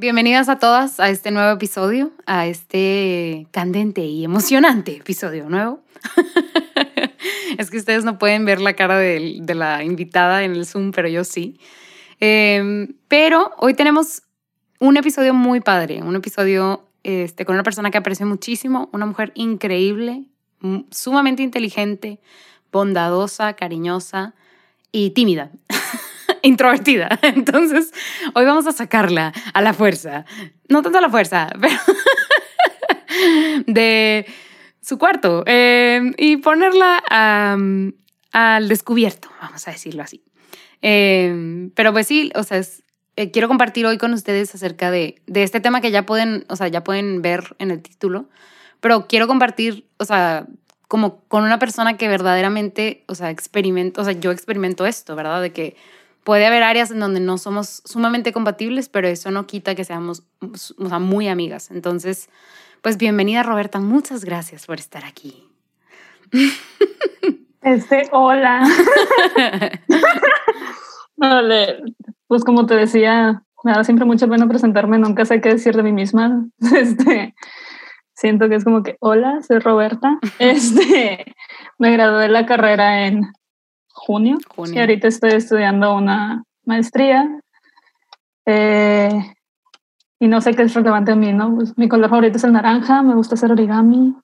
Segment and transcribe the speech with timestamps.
[0.00, 5.82] Bienvenidas a todas a este nuevo episodio, a este candente y emocionante episodio nuevo.
[7.58, 11.08] es que ustedes no pueden ver la cara de, la invitada en el Zoom, pero
[11.08, 11.58] yo sí.
[12.20, 14.22] Em, pero hoy tenemos
[14.78, 19.32] un episodio muy padre, un episodio este, con una persona que aprecio muchísimo, una mujer
[19.34, 20.26] increíble,
[20.92, 22.20] sumamente inteligente,
[22.70, 24.36] bondadosa, cariñosa
[24.92, 25.50] y tímida.
[26.42, 27.18] introvertida.
[27.22, 27.92] Entonces,
[28.34, 30.24] hoy vamos a sacarla a la fuerza.
[30.68, 31.74] No tanto a la fuerza, pero
[33.66, 34.26] de
[34.80, 37.02] su cuarto em, y ponerla
[38.32, 40.22] al descubierto, vamos a decirlo así.
[40.80, 42.60] Em, pero pues sí, o sea,
[43.16, 46.56] eh, quiero compartir hoy con ustedes acerca de, de este tema que ya pueden, o
[46.56, 48.28] sea, ya pueden ver en el título,
[48.80, 50.46] pero quiero compartir, o sea,
[50.88, 55.42] como con una persona que verdaderamente, o sea, experimento, o sea, yo experimento esto, ¿verdad?
[55.42, 55.76] De que
[56.28, 60.24] puede haber áreas en donde no somos sumamente compatibles, pero eso no quita que seamos
[60.42, 61.70] o sea, muy amigas.
[61.70, 62.28] Entonces,
[62.82, 65.48] pues bienvenida Roberta, muchas gracias por estar aquí.
[67.62, 68.60] Este, hola.
[71.16, 71.82] Vale,
[72.26, 75.82] pues como te decía, me da siempre mucha pena presentarme, nunca sé qué decir de
[75.82, 76.46] mí misma.
[76.76, 77.34] Este,
[78.12, 80.18] siento que es como que, hola, soy Roberta.
[80.38, 81.24] Este,
[81.78, 83.32] me gradué de la carrera en
[83.98, 84.38] junio.
[84.72, 87.40] Y ahorita estoy estudiando una maestría.
[88.46, 89.10] Eh,
[90.20, 91.54] y no sé qué es relevante a mí, ¿no?
[91.54, 94.14] Pues, mi color favorito es el naranja, me gusta hacer origami.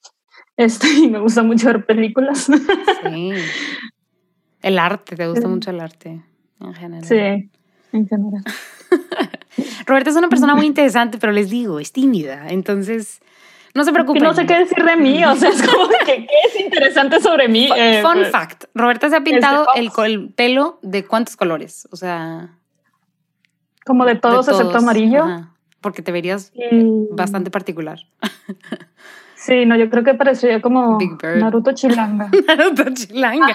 [0.57, 2.49] Este, y me gusta mucho ver películas.
[3.03, 3.33] Sí.
[4.63, 6.23] El arte, te gusta mucho el arte
[6.61, 7.05] en general.
[7.05, 7.51] Sí,
[7.93, 8.43] en general.
[9.87, 12.49] Roberta es una persona muy interesante, pero les digo, es tímida.
[12.49, 13.21] Entonces,
[13.75, 14.23] no se preocupen.
[14.23, 17.49] No sé qué decir de mí, o sea, es como que qué es interesante sobre
[17.49, 17.69] mí.
[17.69, 21.97] Fun, eh, pues, fact, Roberta se ha pintado este, el, pelo de cuántos colores, o
[21.97, 22.59] sea...
[23.85, 25.27] Como de todos, excepto amarillo.
[25.83, 26.53] porque te verías
[27.11, 27.99] bastante particular.
[29.45, 30.99] Sí, no, yo creo que parecería como
[31.39, 32.31] Naruto Chilanga.
[32.47, 33.55] Naruto Chilanga.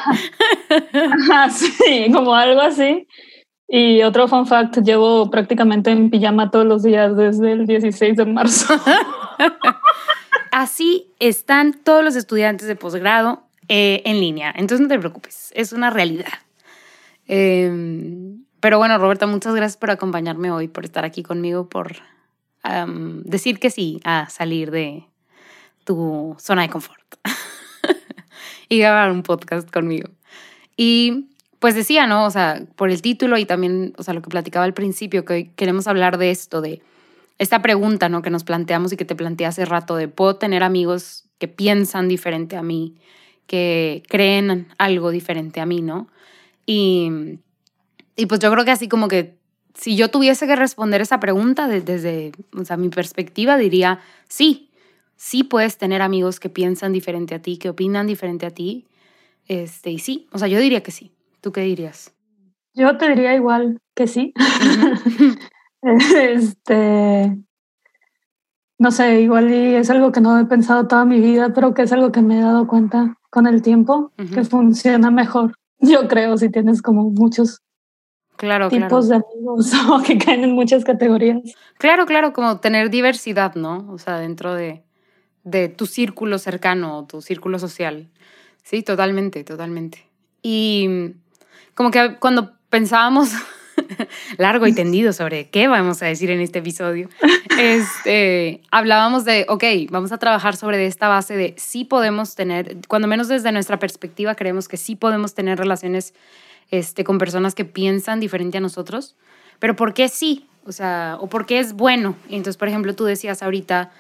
[1.49, 3.07] sí, como algo así.
[3.67, 8.25] Y otro fun fact, llevo prácticamente en pijama todos los días desde el 16 de
[8.25, 8.71] marzo.
[10.51, 14.51] Así están todos los estudiantes de posgrado eh, en línea.
[14.55, 16.33] Entonces no te preocupes, es una realidad.
[17.27, 21.97] Em, pero bueno, Roberta, muchas gracias por acompañarme hoy, por estar aquí conmigo, por
[23.23, 25.05] decir que sí a salir de
[25.85, 27.15] tu zona de confort
[28.69, 30.09] y grabar un podcast conmigo.
[30.75, 31.29] Y
[31.59, 32.25] pues decía, ¿no?
[32.25, 35.51] O sea, por el título y también, o sea, lo que platicaba al principio, que
[35.55, 36.81] queremos hablar de esto, de
[37.39, 38.21] esta pregunta, ¿no?
[38.21, 42.07] Que nos planteamos y que te planteé hace rato, de puedo tener amigos que piensan
[42.07, 42.95] diferente a mí,
[43.47, 46.07] que creen algo diferente a mí, ¿no?
[46.65, 47.39] Y,
[48.15, 49.39] y pues yo creo que así como que
[49.73, 54.69] si yo tuviese que responder esa pregunta desde, o sea, mi perspectiva, diría, sí,
[55.15, 58.85] sí puedes tener amigos que piensan diferente a ti, que opinan diferente a ti,
[59.47, 61.11] este, y sí, o sea, yo diría que sí.
[61.41, 62.13] ¿Tú qué dirías?
[62.73, 64.33] Yo te diría igual que sí.
[66.21, 67.37] este,
[68.77, 71.83] no sé, igual y es algo que no he pensado toda mi vida, pero que
[71.83, 75.53] es algo que me he dado cuenta con el tiempo, que funciona mejor.
[75.79, 77.61] Yo creo, si tienes como muchos
[78.37, 81.41] claro, tipos de amigos o que caen en muchas categorías.
[81.77, 83.85] Claro, claro, como tener diversidad, ¿no?
[83.91, 84.83] O sea, dentro de,
[85.43, 88.09] de tu círculo cercano, tu círculo social.
[88.63, 90.05] Sí, totalmente, totalmente.
[90.41, 91.15] Y
[91.75, 93.31] como que cuando pensábamos
[94.37, 97.09] largo y tendido sobre qué vamos a decir en este episodio,
[97.59, 103.07] este, hablábamos de, ok, vamos a trabajar sobre esta base de sí podemos tener, cuando
[103.07, 106.13] menos desde nuestra perspectiva creemos que sí podemos tener relaciones
[106.71, 109.15] este, con personas que piensan diferente a nosotros,
[109.59, 110.47] pero ¿por qué sí?
[110.65, 112.15] O sea, o por qué es bueno.
[112.29, 113.91] entonces, por ejemplo, tú decías ahorita,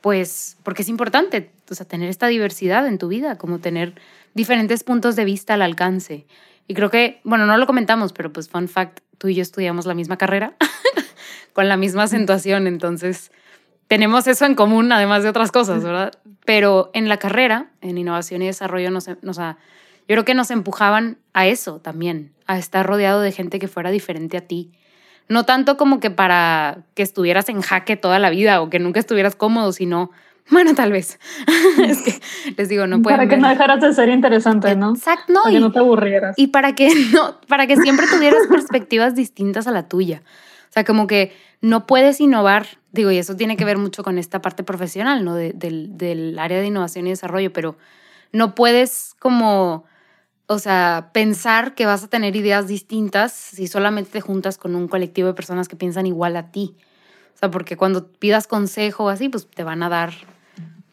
[0.00, 3.94] pues, porque es importante, o sea, tener esta diversidad en tu vida, como tener
[4.34, 6.26] diferentes puntos de vista al alcance.
[6.66, 9.86] Y creo que, bueno, no lo comentamos, pero pues fun fact, tú y yo estudiamos
[9.86, 10.54] la misma carrera,
[11.52, 13.30] con la misma acentuación, entonces
[13.88, 16.12] tenemos eso en común, además de otras cosas, ¿verdad?
[16.44, 19.38] Pero en la carrera, en innovación y desarrollo, nos, nos
[20.06, 23.90] yo creo que nos empujaban a eso también, a estar rodeado de gente que fuera
[23.90, 24.72] diferente a ti.
[25.28, 29.00] No tanto como que para que estuvieras en jaque toda la vida o que nunca
[29.00, 30.10] estuvieras cómodo, sino,
[30.50, 31.18] bueno, tal vez.
[31.78, 32.20] es que
[32.56, 34.94] les digo, no pueden Para que no dejaras de ser interesante, ¿no?
[34.94, 35.42] Exacto, no.
[35.42, 36.38] Para que no te aburrieras.
[36.38, 40.22] Y para que, no, para que siempre tuvieras perspectivas distintas a la tuya.
[40.68, 44.18] O sea, como que no puedes innovar, digo, y eso tiene que ver mucho con
[44.18, 45.34] esta parte profesional, ¿no?
[45.34, 47.76] del, del área de innovación y desarrollo, pero
[48.32, 49.84] no puedes como
[50.46, 54.88] o sea, pensar que vas a tener ideas distintas si solamente te juntas con un
[54.88, 56.76] colectivo de personas que piensan igual a ti.
[57.34, 60.12] O sea, porque cuando pidas consejo o así, pues te van a dar,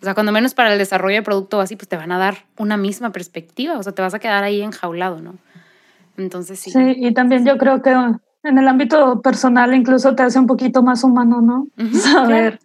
[0.01, 2.17] o sea, cuando menos para el desarrollo de producto o así, pues te van a
[2.17, 3.77] dar una misma perspectiva.
[3.77, 5.35] O sea, te vas a quedar ahí enjaulado, ¿no?
[6.17, 6.71] Entonces sí.
[6.71, 10.81] Sí, y también yo creo que en el ámbito personal incluso te hace un poquito
[10.81, 11.67] más humano, ¿no?
[11.93, 12.59] Saber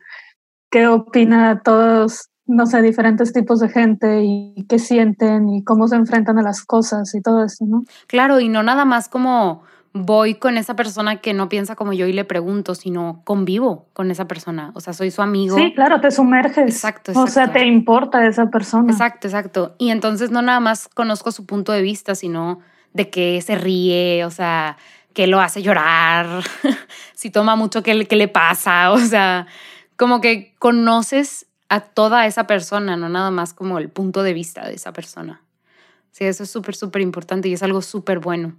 [0.70, 5.96] qué opina todos no sé, diferentes tipos de gente y qué sienten y cómo se
[5.96, 7.84] enfrentan a las cosas y todo eso, ¿no?
[8.06, 9.64] Claro, y no nada más como
[9.96, 14.10] voy con esa persona que no piensa como yo y le pregunto, sino convivo con
[14.10, 14.72] esa persona.
[14.74, 15.56] O sea, soy su amigo.
[15.56, 16.58] Sí, claro, te sumerges.
[16.58, 17.20] Exacto, exacto.
[17.20, 18.92] O sea, te importa esa persona.
[18.92, 19.74] Exacto, exacto.
[19.78, 22.60] Y entonces no nada más conozco su punto de vista, sino
[22.92, 24.76] de que se ríe, o sea,
[25.12, 26.44] que lo hace llorar,
[27.14, 28.90] si toma mucho, ¿qué, qué le pasa?
[28.96, 29.46] O sea,
[29.96, 34.66] como que conoces a toda esa persona, no nada más como el punto de vista
[34.66, 35.42] de esa persona.
[36.12, 38.56] Sí, eso es súper, súper importante y es algo súper bueno.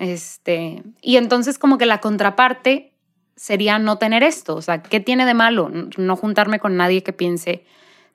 [0.00, 2.92] Este, y entonces como que la contraparte
[3.36, 4.56] sería no tener esto.
[4.56, 7.64] O sea, ¿qué tiene de malo no juntarme con nadie que piense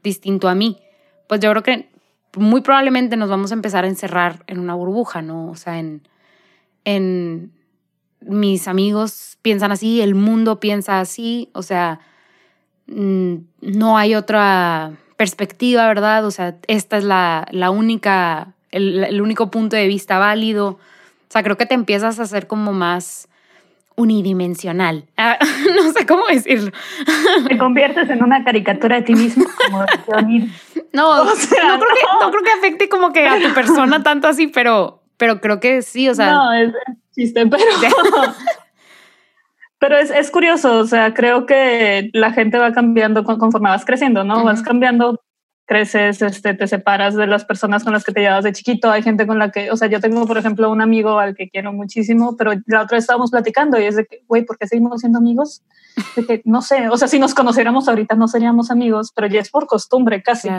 [0.04, 0.78] distinto a mí?
[1.28, 1.90] Pues yo creo que
[2.36, 5.48] muy probablemente nos vamos a empezar a encerrar en una burbuja, ¿no?
[5.48, 6.06] O sea, en,
[6.84, 7.54] en
[8.20, 12.02] mis amigos piensan así, el mundo piensa así, o sea,
[12.88, 16.26] Mm, no hay otra perspectiva, ¿verdad?
[16.26, 20.80] O sea, esta es la, la única, el, único punto de vista válido.
[21.36, 23.28] O sea, creo que te empiezas a hacer como más
[23.98, 25.04] unidimensional.
[25.18, 25.38] Ah,
[25.76, 26.72] no sé cómo decirlo.
[27.50, 29.88] Te conviertes en una caricatura de ti mismo como No,
[31.26, 35.02] no, creo Que, no creo que afecte como que a tu persona tanto así, pero,
[35.18, 36.32] pero creo que sí, o sea.
[36.32, 36.72] No, es
[37.14, 37.64] chiste, pero.
[39.78, 44.24] Pero es, es, curioso, o sea, creo que la gente va cambiando conforme vas creciendo,
[44.24, 44.44] ¿no?
[44.44, 45.22] Vas cambiando,
[45.66, 48.92] creces, este, te separas de las personas con las que te llevas de chiquito.
[48.92, 51.50] Hay gente con la que, o sea, yo tengo, por ejemplo, un amigo al que
[51.50, 54.68] quiero muchísimo, pero la otra vez estábamos platicando y es de que, güey, ¿por qué
[54.68, 55.64] seguimos siendo amigos?
[56.16, 59.40] De que, no sé, o sea, si nos conociéramos ahorita no seríamos amigos, pero ya
[59.40, 60.50] es por costumbre casi.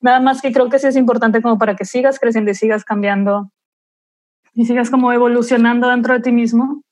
[0.00, 2.84] Nada más que creo que sí es importante como para que sigas creciendo y sigas
[2.84, 3.50] cambiando
[4.54, 6.82] y sigas como evolucionando dentro de ti mismo.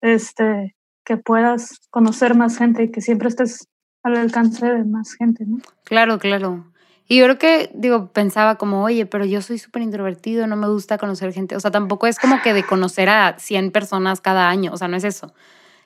[0.00, 0.76] Este,
[1.06, 3.68] que puedas conocer más gente y que siempre estés
[4.02, 5.58] al alcance de más gente, ¿no?
[5.84, 6.66] Claro, claro.
[7.08, 10.68] Y yo creo que, digo, pensaba como, oye, pero yo soy súper introvertido, no me
[10.68, 11.54] gusta conocer gente.
[11.54, 14.88] O sea, tampoco es como que de conocer a 100 personas cada año, o sea,
[14.88, 15.32] no es eso.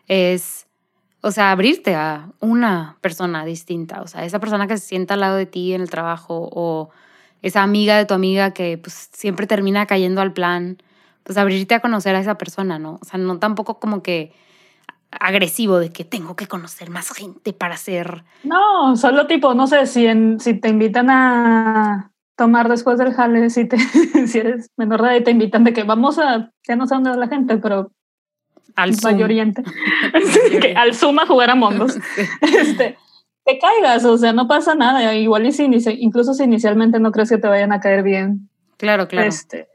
[0.08, 0.67] Es,
[1.20, 5.20] o sea, abrirte a una persona distinta, o sea, esa persona que se sienta al
[5.20, 6.91] lado de ti en el trabajo o
[7.43, 10.79] esa amiga de tu amiga que pues siempre termina cayendo al plan,
[11.22, 12.98] pues abrirte a conocer a esa persona, ¿no?
[13.03, 14.32] O sea, no tampoco como que
[15.10, 18.24] agresivo de que tengo que conocer más gente para ser.
[18.44, 23.50] No, solo tipo, no sé, si, en, si te invitan a tomar después del jale,
[23.50, 23.79] si, te,
[24.26, 26.94] si eres menor de edad y te invitan de que vamos a, ya no sé
[26.94, 27.90] dónde va la gente, pero
[28.76, 29.62] al Valle Oriente,
[30.76, 31.98] al Zoom a jugar a Mondos,
[32.40, 32.96] este,
[33.44, 37.29] te caigas, o sea, no pasa nada, igual y si incluso si inicialmente no crees
[37.29, 38.48] que te vayan a caer bien.
[38.79, 39.29] Claro, claro.
[39.29, 39.69] Este,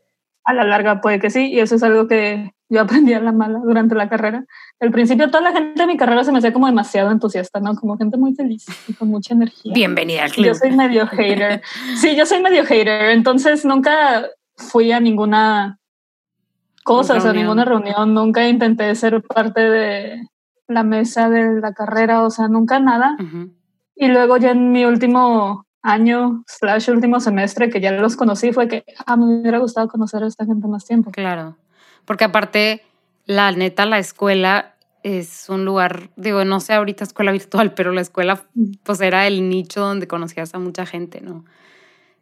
[0.43, 3.31] a la larga puede que sí, y eso es algo que yo aprendí a la
[3.31, 4.45] mala durante la carrera.
[4.79, 7.75] Al principio toda la gente de mi carrera se me hacía como demasiado entusiasta, ¿no?
[7.75, 9.73] Como gente muy feliz y con mucha energía.
[9.73, 10.47] Bienvenida al club.
[10.47, 11.61] Yo soy medio hater.
[11.97, 14.25] sí, yo soy medio hater, entonces nunca
[14.57, 15.79] fui a ninguna
[16.83, 20.29] cosa, o sea, ninguna reunión, nunca intenté ser parte de
[20.67, 23.17] la mesa de la carrera, o sea, nunca nada.
[23.95, 28.67] Y luego ya en mi último año, slash último semestre, que ya los conocí, fue
[28.67, 31.11] que ah, me hubiera gustado conocer a esta gente más tiempo.
[31.11, 31.57] Claro,
[32.05, 32.83] porque aparte,
[33.25, 38.01] la neta, la escuela es un lugar, digo, no sé ahorita escuela virtual, pero la
[38.01, 38.43] escuela
[38.83, 41.45] pues era el nicho donde conocías a mucha gente, ¿no?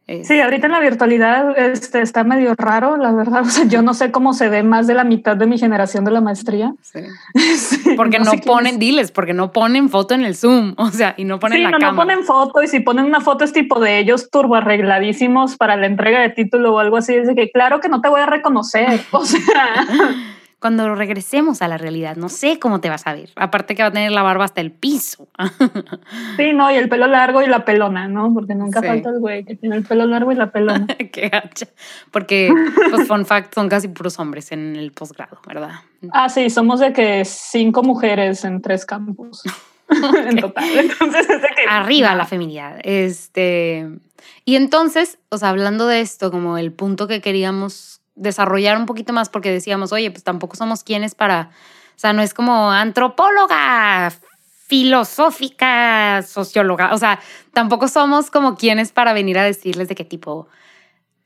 [0.06, 3.44] Sí, ahorita en la virtualidad este, está medio raro, la verdad.
[3.54, 6.04] O sea, yo no sé cómo se ve más de la mitad de mi generación
[6.04, 6.74] de la maestría.
[6.82, 7.00] Sí.
[7.96, 11.40] Porque no, ponen, diles, porque no ponen foto en el Zoom, o sea, y no
[11.40, 11.92] ponen sí, la no, cámara.
[11.92, 15.76] no ponen foto y si ponen una foto es tipo de ellos turbo arregladísimos para
[15.76, 17.14] la entrega de título o algo así.
[17.14, 19.02] Es de que claro que no te voy a reconocer.
[19.12, 19.42] O sea
[20.64, 23.32] cuando regresemos a la realidad, no sé cómo te vas a ver.
[23.36, 25.28] Aparte que va a tener la barba hasta el piso.
[26.38, 28.34] sí, no, y el pelo largo y la pelona, ¿no?
[28.34, 30.88] Porque nunca falta el güey que tiene el pelo largo y la pelona.
[31.12, 31.68] Qué gacha.
[32.12, 32.50] Porque,
[32.92, 35.82] pues, fun fact, son casi puros hombres en el posgrado, ¿verdad?
[36.14, 39.44] Ah, sí, somos de que cinco mujeres en tres campus.
[39.90, 40.70] en total.
[40.78, 41.64] Entonces, es de que.
[41.68, 42.80] Arriba la feminidad.
[42.84, 43.90] Este.
[44.46, 49.14] Y entonces, o sea, hablando de esto, como el punto que queríamos desarrollar un poquito
[49.14, 51.52] más porque decíamos, oye, pues tampoco somos quienes para,
[51.96, 54.12] o sea, no es como antropóloga,
[54.68, 57.20] filosófica, socióloga, o sea,
[57.54, 60.48] tampoco somos como quienes para venir a decirles de qué tipo,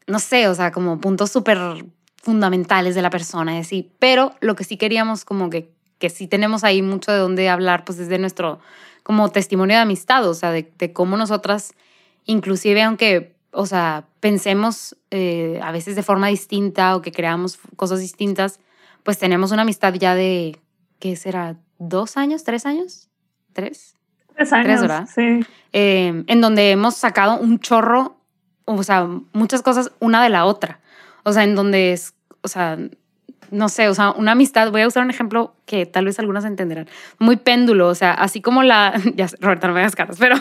[0.06, 1.86] no sé, o sea, como puntos súper
[2.22, 6.28] fundamentales de la persona y así, pero lo que sí queríamos como que, que sí
[6.28, 8.60] tenemos ahí mucho de dónde hablar, pues es de nuestro
[9.04, 11.74] como testimonio de amistad, o sea, de, de cómo nosotras,
[12.26, 18.00] inclusive aunque o sea, pensemos eh, a veces de forma distinta o que creamos cosas
[18.00, 18.60] distintas,
[19.02, 20.60] pues tenemos una amistad ya de,
[21.00, 21.56] ¿qué será?
[21.80, 22.44] ¿Dos años?
[22.44, 23.10] ¿Tres años?
[23.54, 23.96] ¿Tres?
[24.36, 25.10] Tres años, Tres, ¿verdad?
[25.14, 25.40] sí.
[25.74, 28.18] Eh, en donde hemos sacado un chorro,
[28.66, 30.80] o sea, muchas cosas una de la otra.
[31.24, 32.78] O sea, en donde es, o sea,
[33.52, 36.46] no sé, o sea, una amistad, voy a usar un ejemplo que tal vez algunas
[36.46, 36.88] entenderán,
[37.20, 40.36] muy péndulo, o sea, así como la, ya, Roberta, no me hagas caras, pero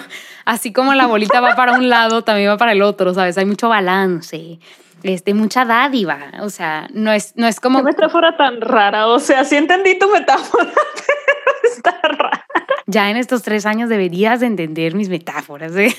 [0.44, 3.38] así como la bolita va para un lado, también va para el otro, ¿sabes?
[3.38, 4.58] Hay mucho balance,
[5.02, 7.78] este, mucha dádiva, o sea, no es, no es como...
[7.78, 12.44] Qué metáfora tan rara, o sea, sí entendí tu metáfora, pero está rara.
[12.86, 15.94] Ya en estos tres años deberías de entender mis metáforas, ¿eh?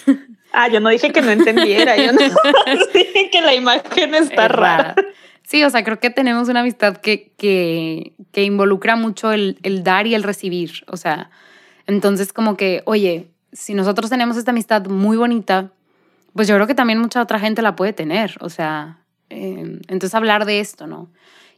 [0.53, 2.19] Ah, yo no dije que no entendiera, yo no
[2.93, 4.95] dije que la imagen está rara.
[5.47, 9.81] Sí, o sea, creo que tenemos una amistad que, que, que involucra mucho el, el,
[9.81, 10.83] dar y el recibir.
[10.87, 11.29] O sea,
[11.85, 15.71] entonces como que, oye, si nosotros tenemos esta amistad muy bonita,
[16.33, 18.35] pues yo creo que también mucha otra gente la puede tener.
[18.41, 18.99] O sea,
[19.29, 21.09] eh, entonces hablar de esto, ¿no?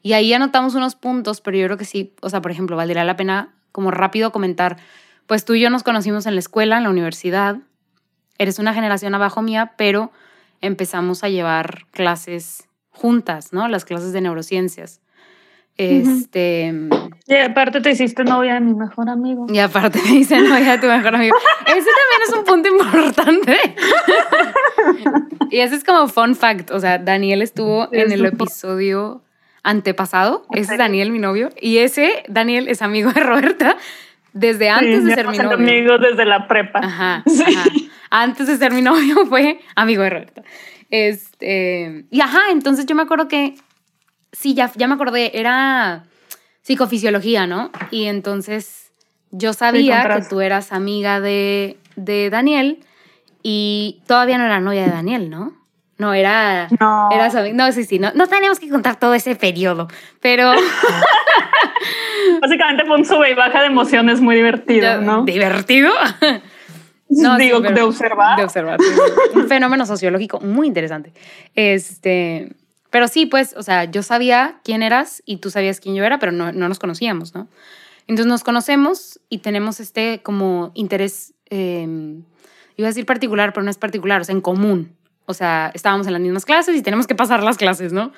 [0.03, 3.03] Y ahí anotamos unos puntos, pero yo creo que sí, o sea, por ejemplo, valdría
[3.03, 4.77] la pena como rápido comentar,
[5.25, 7.57] pues tú y yo nos conocimos en la escuela, en la universidad,
[8.37, 10.11] eres una generación abajo mía, pero
[10.61, 12.68] empezamos a llevar clases
[12.99, 13.67] juntas, ¿no?
[13.67, 15.01] Las clases de neurociencias.
[15.77, 16.73] Este.
[17.25, 19.45] Y aparte te hiciste novia de mi mejor amigo.
[19.47, 21.37] Y aparte me hice novia de tu mejor amigo.
[21.65, 23.57] Ese también es un punto importante.
[25.51, 26.71] y ese es como fun fact.
[26.71, 29.21] O sea, Daniel estuvo en el episodio
[29.63, 30.45] antepasado.
[30.51, 31.49] Ese es Daniel, mi novio.
[31.61, 33.77] Y ese, Daniel, es amigo de Roberta
[34.33, 35.53] desde antes de ser mi novio.
[35.53, 36.79] amigo desde la prepa.
[36.83, 37.69] Ajá, ajá.
[38.09, 40.43] Antes de ser mi novio fue amigo de Roberta.
[40.89, 43.55] Este, y ajá, entonces yo me acuerdo que,
[44.31, 46.03] sí, ya, ya me acordé, era
[46.61, 47.71] psicofisiología, ¿no?
[47.91, 48.91] Y entonces
[49.31, 52.79] yo sabía que tú eras amiga de, de Daniel
[53.43, 55.59] y todavía no era novia de Daniel, ¿no?
[55.97, 56.69] No, era.
[56.79, 57.09] No.
[57.11, 57.99] Era no, sí, sí.
[57.99, 59.89] No, no tenemos que contar todo ese periodo,
[60.21, 60.53] pero.
[62.41, 65.23] Básicamente fue un sube y baja de emociones muy divertido, ¿no?
[65.25, 65.91] ¿Divertido?
[67.09, 68.37] No, Digo, de observar.
[68.37, 68.79] De observar.
[69.35, 71.13] un fenómeno sociológico muy interesante.
[71.55, 72.55] Este.
[72.89, 76.17] Pero sí, pues, o sea, yo sabía quién eras y tú sabías quién yo era,
[76.17, 77.47] pero no, no nos conocíamos, ¿no?
[78.07, 81.87] Entonces nos conocemos y tenemos este como interés, eh,
[82.77, 84.95] iba a decir particular, pero no es particular, o sea, en común.
[85.27, 88.11] O sea, estábamos en las mismas clases y tenemos que pasar las clases, ¿no?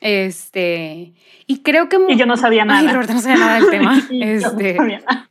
[0.00, 1.12] Este,
[1.46, 1.98] y creo que...
[2.08, 2.80] Y yo no sabía nada.
[2.80, 3.98] Ay, Roberta no sabía nada del tema.
[4.10, 5.30] este, no sabía nada.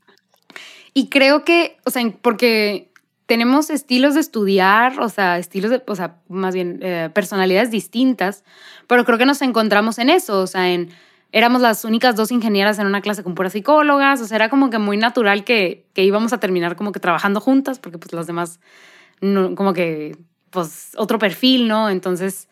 [0.94, 2.92] Y creo que, o sea, porque
[3.26, 8.44] tenemos estilos de estudiar, o sea, estilos de, o sea, más bien eh, personalidades distintas,
[8.88, 10.90] pero creo que nos encontramos en eso, o sea, en,
[11.32, 14.70] éramos las únicas dos ingenieras en una clase con puras psicólogas, o sea, era como
[14.70, 18.28] que muy natural que, que íbamos a terminar como que trabajando juntas, porque pues las
[18.28, 18.60] demás,
[19.22, 20.18] no, como que,
[20.52, 21.90] pues, otro perfil, ¿no?
[21.90, 22.48] Entonces,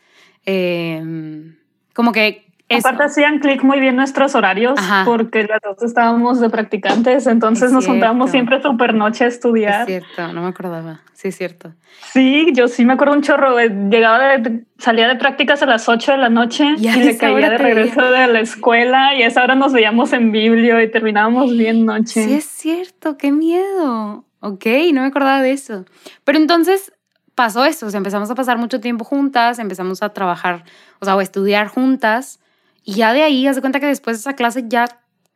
[0.46, 1.02] eh,
[1.94, 2.88] como que eso.
[2.88, 5.04] Aparte hacían clic muy bien nuestros horarios Ajá.
[5.06, 9.82] porque las dos estábamos de practicantes, entonces es nos juntábamos siempre super noche a estudiar.
[9.82, 11.02] Es cierto, no me acordaba.
[11.14, 11.74] Sí, es cierto.
[12.12, 13.58] Sí, yo sí me acuerdo un chorro.
[13.58, 17.50] Llegaba de, salía de prácticas a las 8 de la noche y, y le caía
[17.50, 21.52] de regreso de la escuela y a esa hora nos veíamos en biblio y terminábamos
[21.52, 22.24] bien noche.
[22.26, 24.26] Sí, es cierto, qué miedo.
[24.42, 25.86] Ok, no me acordaba de eso.
[26.26, 26.92] Pero entonces
[27.36, 30.66] pasó eso, o sea, empezamos a pasar mucho tiempo juntas, empezamos a trabajar,
[31.00, 32.40] o sea, o a estudiar juntas.
[32.84, 34.88] Y ya de ahí, haz de cuenta que después de esa clase ya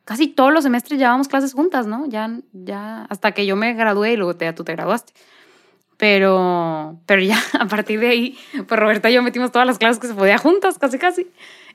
[0.08, 2.06] casi todos los semestres llevábamos clases juntas, ¿no?
[2.08, 5.13] Ya, ya hasta que yo me gradué y luego te, tú te graduaste.
[5.98, 8.38] Pero, pero ya a partir de ahí,
[8.68, 11.27] pues Roberta y yo metimos todas las clases que se podía juntas, casi casi.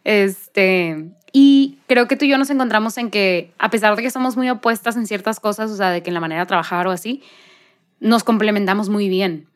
[0.05, 4.11] Este, y creo que tú y yo nos encontramos en que, a pesar de que
[4.11, 6.87] somos muy opuestas en ciertas cosas, o sea, de que en la manera de trabajar
[6.87, 7.23] o así,
[8.01, 9.47] nos complementamos muy bien.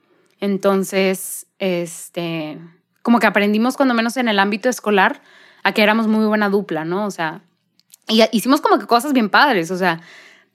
[0.40, 2.58] Entonces, este,
[3.02, 5.22] como que aprendimos cuando menos en el ámbito escolar
[5.66, 7.06] a que éramos muy buena dupla, ¿no?
[7.06, 7.42] O sea,
[8.06, 10.00] y hicimos como que cosas bien padres, o sea,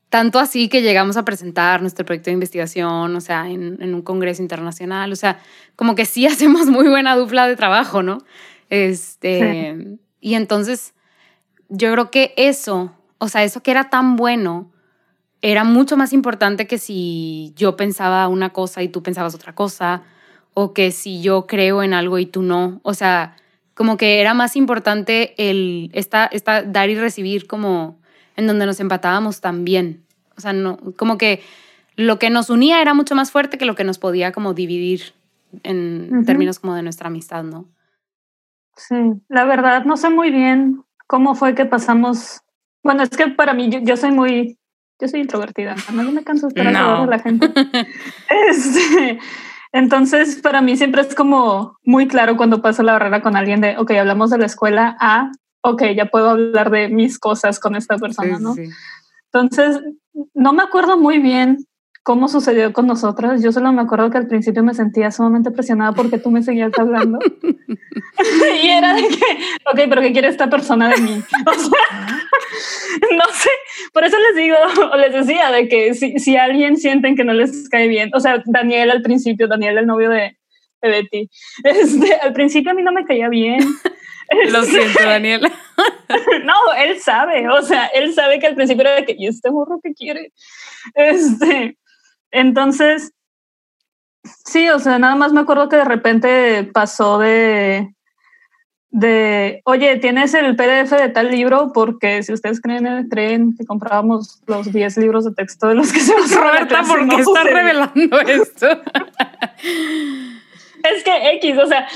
[0.07, 4.41] tanto así que llegamos a presentar nuestro proyecto de investigación, o sea, en, un congreso
[4.41, 5.39] internacional, o sea,
[5.75, 8.19] como que sí hacemos muy buena dupla de trabajo, ¿no?
[8.69, 10.93] Este, y entonces
[11.67, 14.71] yo creo que eso, o sea, eso que era tan bueno,
[15.41, 20.03] era mucho más importante que si yo pensaba una cosa y tú pensabas otra cosa,
[20.53, 23.35] o que si yo creo en algo y tú no, o sea,
[23.81, 27.97] como que era más importante el esta, esta dar y recibir como
[28.35, 30.05] en donde nos empatábamos también.
[30.37, 31.41] O sea, no, como que
[31.95, 35.15] lo que nos unía era mucho más fuerte que lo que nos podía como dividir
[35.63, 37.65] en términos como de nuestra amistad, ¿no?
[38.77, 38.95] Sí,
[39.29, 42.41] la verdad no sé muy bien cómo fue que pasamos.
[42.83, 44.59] Bueno, es que para mí yo, soy muy,
[44.99, 47.49] yo soy introvertida, no me canso de estar a la gente.
[48.47, 49.17] Este,
[49.73, 53.77] entonces, para mí siempre es como muy claro cuando paso la barrera con alguien de,
[53.77, 57.97] ok, hablamos de la escuela a, ok, ya puedo hablar de mis cosas con esta
[57.97, 58.55] persona, ¿no?
[59.31, 59.81] Entonces,
[60.33, 61.65] no me acuerdo muy bien
[62.03, 63.43] cómo sucedió con nosotras.
[63.43, 66.71] Yo solo me acuerdo que al principio me sentía sumamente presionada porque tú me seguías
[66.77, 67.19] hablando.
[68.63, 69.25] y era de que,
[69.65, 71.21] ok, pero ¿qué quiere esta persona de mí?
[71.45, 73.49] O sea, no sé,
[73.93, 74.55] por eso les digo,
[74.91, 78.19] o les decía, de que si, si alguien sienten que no les cae bien, o
[78.19, 80.37] sea, Daniel al principio, Daniel el novio de,
[80.81, 81.29] de Betty,
[81.63, 83.59] este, al principio a mí no me caía bien.
[84.49, 85.41] Lo siento, Daniel.
[86.43, 89.51] no, él sabe, o sea, él sabe que al principio era de que, ¿y este
[89.51, 90.31] morro qué quiere?
[90.95, 91.77] Este,
[92.31, 93.13] entonces,
[94.45, 97.93] sí, o sea, nada más me acuerdo que de repente pasó de,
[98.89, 101.71] de, oye, ¿tienes el PDF de tal libro?
[101.73, 105.99] Porque si ustedes creen, creen que comprábamos los 10 libros de texto de los que
[105.99, 108.67] se nos Roberta, ¿por qué estás revelando esto?
[110.83, 111.87] es que X, o sea,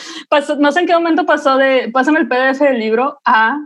[0.60, 3.66] no sé en qué momento pasó de, pásame el PDF del libro a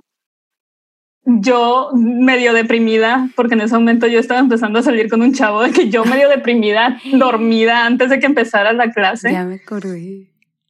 [1.26, 5.62] yo medio deprimida, porque en ese momento yo estaba empezando a salir con un chavo
[5.62, 9.32] de que yo medio deprimida, dormida antes de que empezara la clase.
[9.32, 10.28] Ya me acordé.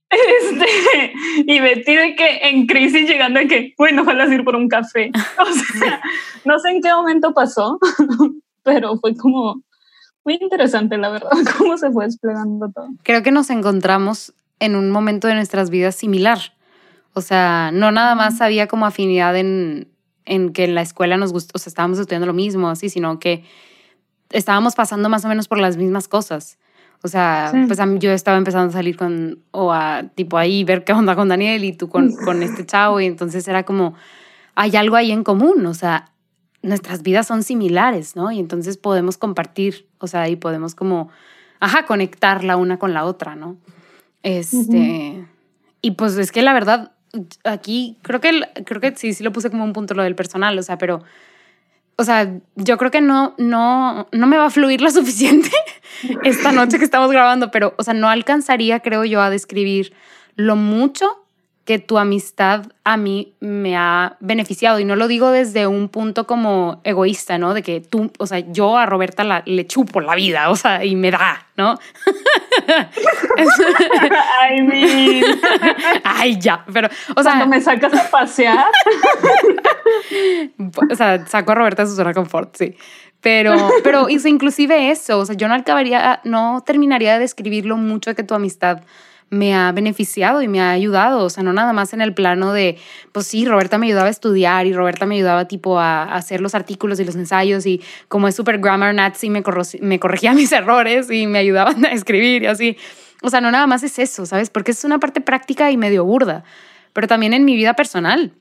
[0.10, 1.14] Este,
[1.46, 5.12] y Betty de que en crisis llegando de que, bueno, ojalá ir por un café.
[5.38, 6.02] O sea,
[6.46, 7.80] no sé en qué momento pasó,
[8.64, 9.62] pero fue como
[10.26, 12.88] muy interesante, la verdad, cómo se fue desplegando todo.
[13.04, 16.40] Creo que nos encontramos en un momento de nuestras vidas similar.
[17.14, 19.88] O sea, no nada más había como afinidad en
[20.30, 23.20] en que en la escuela nos gustó, o sea, estábamos estudiando lo mismo, así, sino
[23.20, 23.44] que
[24.30, 26.60] estábamos pasando más o menos por las mismas cosas.
[27.02, 30.94] O sea, pues yo estaba empezando a salir con, o a tipo ahí ver qué
[30.94, 33.96] onda con Daniel y tú con, con este chavo, y entonces era como,
[34.54, 36.12] hay algo ahí en común, o sea,
[36.62, 38.32] nuestras vidas son similares, ¿no?
[38.32, 41.10] Y entonces podemos compartir, o sea, y podemos como,
[41.60, 43.58] ajá, conectar la una con la otra, ¿no?
[44.22, 45.26] Este,
[45.82, 46.92] y pues es que la verdad,
[47.44, 50.58] aquí creo que, creo que sí, sí lo puse como un punto lo del personal,
[50.58, 51.04] o sea, pero,
[51.96, 55.52] o sea, yo creo que no, no, no me va a fluir lo suficiente
[56.24, 59.94] esta noche que estamos grabando, pero, o sea, no alcanzaría, creo yo, a describir
[60.36, 61.26] lo mucho
[61.70, 64.80] que tu amistad a mí me ha beneficiado.
[64.80, 67.54] Y no lo digo desde un punto como egoísta, ¿no?
[67.54, 70.84] De que tú, o sea, yo a Roberta la, le chupo la vida, o sea,
[70.84, 71.78] y me da, ¿no?
[74.42, 75.22] Ay, mi.
[76.04, 77.34] Ay, ya, pero, o sea.
[77.34, 78.66] Cuando me sacas a pasear.
[80.92, 82.76] o sea, saco a Roberta de su zona de confort, sí.
[83.22, 83.54] Pero,
[83.84, 88.24] pero inclusive eso, o sea, yo no acabaría, no terminaría de describir lo mucho que
[88.24, 88.82] tu amistad
[89.30, 92.52] me ha beneficiado y me ha ayudado, o sea, no nada más en el plano
[92.52, 92.78] de,
[93.12, 96.56] pues sí, Roberta me ayudaba a estudiar y Roberta me ayudaba tipo a, hacer los
[96.56, 99.44] artículos y los ensayos y como es súper grammar nazi me,
[99.82, 102.78] me corregía mis errores y me ayudaba a escribir y así.
[103.22, 104.50] O sea, no nada más es eso, ¿sabes?
[104.50, 106.44] Porque es una parte práctica y medio burda,
[106.94, 108.32] pero también en mi vida personal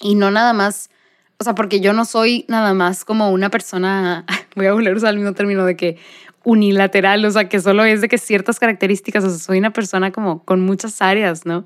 [0.00, 0.90] y no nada más,
[1.38, 4.24] o sea, porque yo no soy nada más como una persona,
[4.56, 5.98] voy a volver a usar el mismo término de que
[6.48, 10.12] unilateral, o sea, que solo es de que ciertas características, o sea, soy una persona
[10.12, 11.64] como con muchas áreas, ¿no?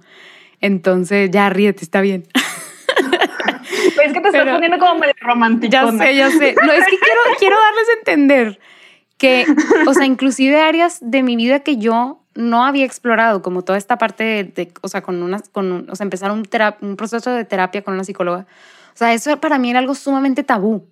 [0.60, 2.26] Entonces, ya ríete, está bien.
[4.04, 5.70] es que te estás poniendo como medio romántico.
[5.70, 6.56] Ya sé, ya sé.
[6.64, 8.60] No, es que quiero, quiero darles a entender
[9.18, 9.46] que,
[9.86, 13.98] o sea, inclusive áreas de mi vida que yo no había explorado, como toda esta
[13.98, 16.42] parte de, o sea, con una, con, o sea, empezar un,
[16.80, 18.46] un proceso de terapia con una psicóloga.
[18.94, 20.88] O sea, eso para mí era algo sumamente tabú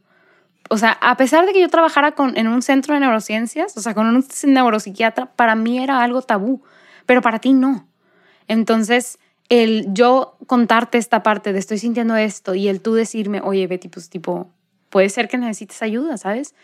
[0.73, 3.81] o sea, a pesar de que yo trabajara con, en un centro de neurociencias, o
[3.81, 6.63] sea, con un neuropsiquiatra, para mí era algo tabú,
[7.07, 7.89] pero para ti no.
[8.47, 13.67] Entonces, el yo contarte esta parte de estoy sintiendo esto y el tú decirme, oye,
[13.67, 14.49] Betty, pues tipo,
[14.91, 16.55] puede ser que necesites ayuda, ¿sabes?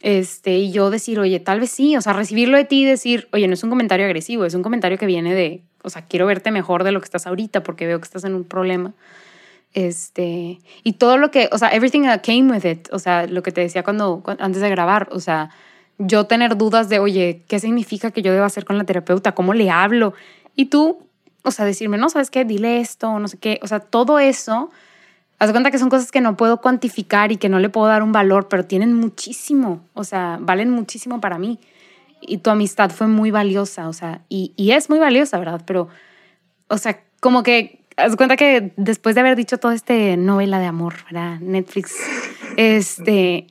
[0.00, 3.28] Este, y yo decir, oye, tal vez sí, o sea, recibirlo de ti y decir,
[3.34, 6.24] oye, no es un comentario agresivo, es un comentario que viene de, o sea, quiero
[6.24, 8.94] verte mejor de lo que estás ahorita porque veo que estás en un problema.
[9.74, 13.42] Este, y todo lo que, o sea, everything that came with it, o sea, lo
[13.42, 15.50] que te decía cuando, antes de grabar, o sea,
[15.98, 19.32] yo tener dudas de, oye, ¿qué significa que yo debo hacer con la terapeuta?
[19.32, 20.14] ¿Cómo le hablo?
[20.54, 21.00] Y tú,
[21.42, 22.44] o sea, decirme, no, ¿sabes qué?
[22.44, 23.58] Dile esto, no sé qué.
[23.62, 24.70] O sea, todo eso,
[25.40, 28.04] haz cuenta que son cosas que no puedo cuantificar y que no le puedo dar
[28.04, 31.58] un valor, pero tienen muchísimo, o sea, valen muchísimo para mí.
[32.20, 35.62] Y tu amistad fue muy valiosa, o sea, y, y es muy valiosa, ¿verdad?
[35.66, 35.88] Pero,
[36.68, 40.66] o sea, como que haz cuenta que después de haber dicho toda este novela de
[40.66, 41.38] amor, ¿verdad?
[41.40, 41.94] Netflix,
[42.56, 43.46] este,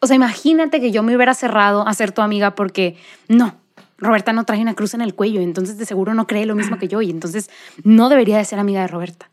[0.00, 2.96] o sea, imagínate que yo me hubiera cerrado a ser tu amiga porque
[3.28, 3.56] no,
[3.98, 6.78] Roberta no trae una cruz en el cuello, entonces de seguro no cree lo mismo
[6.78, 7.50] que yo y entonces
[7.82, 9.30] no debería de ser amiga de Roberta.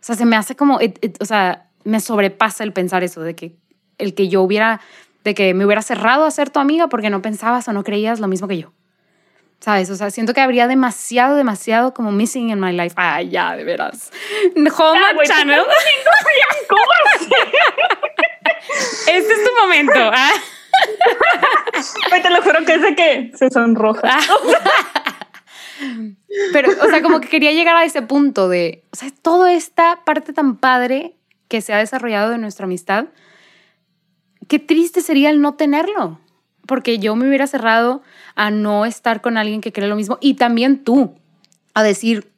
[0.00, 0.78] O sea, se me hace como,
[1.20, 3.56] o sea, me sobrepasa el pensar eso de que
[3.98, 4.80] el que yo hubiera,
[5.24, 8.20] de que me hubiera cerrado a ser tu amiga porque no pensabas o no creías
[8.20, 8.72] lo mismo que yo.
[9.60, 9.90] ¿Sabes?
[9.90, 12.94] O sea, siento que habría demasiado, demasiado como missing in my life.
[12.96, 14.12] Ay, ya, de veras.
[14.54, 15.64] Home Channel.
[19.08, 19.98] este es tu momento.
[19.98, 20.30] ¿ah?
[22.22, 24.20] te lo juro que es de que se sonroja.
[26.52, 30.04] Pero, o sea, como que quería llegar a ese punto de, o sea, toda esta
[30.04, 31.14] parte tan padre
[31.48, 33.06] que se ha desarrollado de nuestra amistad,
[34.46, 36.20] qué triste sería el no tenerlo
[36.68, 38.02] porque yo me hubiera cerrado
[38.36, 41.14] a no estar con alguien que cree lo mismo y también tú
[41.72, 42.30] a decir,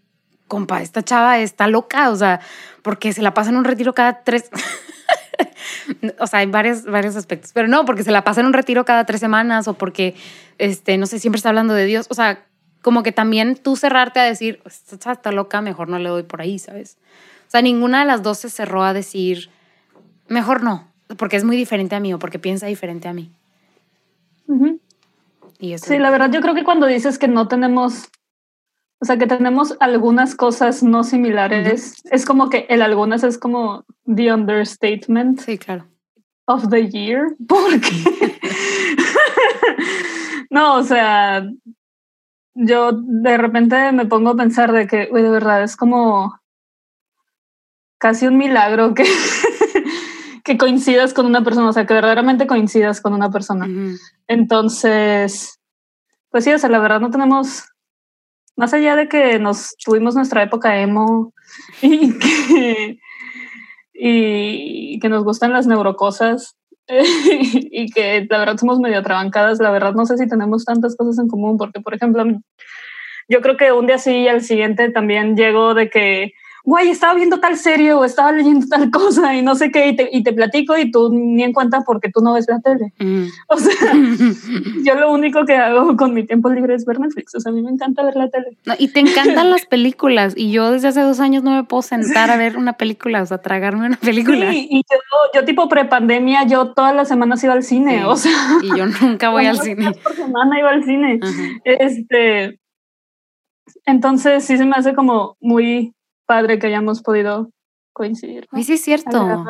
[0.46, 2.40] compa, esta chava está loca, o sea,
[2.82, 4.48] porque se la pasa en un retiro cada tres...
[6.20, 8.84] o sea, hay varios, varios aspectos, pero no, porque se la pasa en un retiro
[8.84, 10.14] cada tres semanas o porque,
[10.58, 12.44] este, no sé, siempre está hablando de Dios, o sea,
[12.82, 16.22] como que también tú cerrarte a decir, esta chava está loca, mejor no le doy
[16.22, 16.98] por ahí, ¿sabes?
[17.48, 19.50] O sea, ninguna de las dos se cerró a decir,
[20.28, 23.32] mejor no, porque es muy diferente a mí o porque piensa diferente a mí
[25.78, 28.10] sí, la verdad yo creo que cuando dices que no tenemos,
[29.00, 33.84] o sea, que tenemos algunas cosas no similares, es como que el algunas es como
[34.06, 35.40] the understatement.
[35.40, 35.86] Sí, claro.
[36.46, 37.90] Of the year, porque...
[40.50, 41.46] no, o sea,
[42.54, 46.40] yo de repente me pongo a pensar de que, de verdad, es como
[47.98, 49.04] casi un milagro que
[50.50, 53.68] que coincidas con una persona, o sea, que verdaderamente coincidas con una persona.
[54.26, 55.60] Entonces,
[56.28, 57.68] pues sí, o sea, la verdad no tenemos,
[58.56, 61.32] más allá de que nos tuvimos nuestra época emo
[61.82, 62.98] y que,
[63.92, 66.56] y que nos gustan las neurocosas
[66.88, 71.20] y que la verdad somos medio atrabancadas, la verdad no sé si tenemos tantas cosas
[71.20, 72.24] en común, porque por ejemplo,
[73.28, 76.32] yo creo que un día sí y al siguiente también llego de que
[76.70, 79.96] güey, estaba viendo tal serie o estaba leyendo tal cosa y no sé qué, y
[79.96, 82.92] te, y te platico y tú ni en cuenta porque tú no ves la tele.
[82.98, 83.26] Mm.
[83.48, 83.92] O sea,
[84.84, 87.34] yo lo único que hago con mi tiempo libre es ver Netflix.
[87.34, 88.56] O sea, a mí me encanta ver la tele.
[88.78, 92.30] y te encantan las películas y yo desde hace dos años no me puedo sentar
[92.30, 94.52] a ver una película, o sea, tragarme una película.
[94.52, 94.98] Sí, y yo,
[95.34, 98.32] yo tipo prepandemia, yo todas las semanas iba al cine, o sea.
[98.62, 99.90] Y yo nunca voy al cine.
[100.04, 101.18] Por semana iba al cine.
[101.64, 102.60] Este...
[103.86, 105.94] Entonces sí se me hace como muy
[106.30, 107.50] padre que hayamos podido
[107.92, 108.46] coincidir.
[108.52, 108.62] ¿no?
[108.62, 109.44] Sí, es cierto.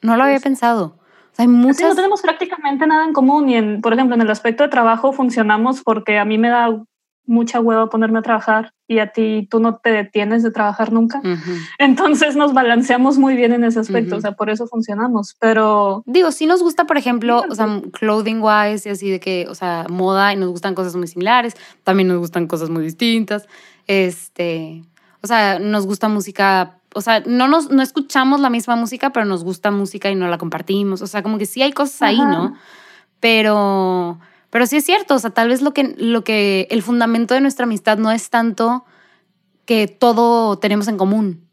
[0.00, 0.96] No lo había pensado.
[1.36, 1.90] hay muchas...
[1.90, 5.12] no tenemos prácticamente nada en común y, en, por ejemplo, en el aspecto de trabajo
[5.12, 6.82] funcionamos porque a mí me da
[7.26, 11.20] mucha hueva ponerme a trabajar y a ti tú no te detienes de trabajar nunca.
[11.78, 16.02] Entonces nos balanceamos muy bien en ese aspecto, o sea, por eso funcionamos, pero...
[16.06, 19.54] Digo, sí nos gusta, por ejemplo, o sea, clothing wise y así de que, o
[19.54, 23.46] sea, moda y nos gustan cosas muy similares, también nos gustan cosas muy distintas,
[23.86, 24.82] este,
[25.22, 29.24] o sea, nos gusta música, o sea, no, nos, no escuchamos la misma música, pero
[29.24, 31.00] nos gusta música y no la compartimos.
[31.00, 32.54] O sea, como que sí hay cosas ahí, ¿no?
[33.20, 34.18] Pero,
[34.50, 37.40] pero sí es cierto, o sea, tal vez lo que, lo que, el fundamento de
[37.40, 38.84] nuestra amistad no es tanto
[39.64, 41.46] que todo tenemos en común,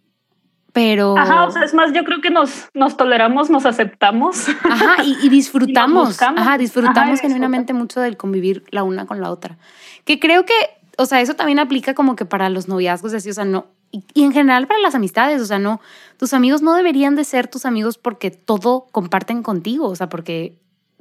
[0.74, 1.16] pero...
[1.16, 4.50] Ajá, o sea, es más, yo creo que nos, nos toleramos, nos aceptamos.
[4.64, 9.60] Ajá, y, disfrutamos, ajá, disfrutamos genuinamente mucho del convivir la una con la otra.
[10.06, 10.54] Que creo que
[11.00, 14.04] o sea, eso también aplica como que para los noviazgos, así, o sea, no, y,
[14.16, 15.80] en general para las amistades, o sea, no,
[16.18, 20.58] tus amigos no deberían de ser tus amigos porque todo comparten contigo, o sea, porque,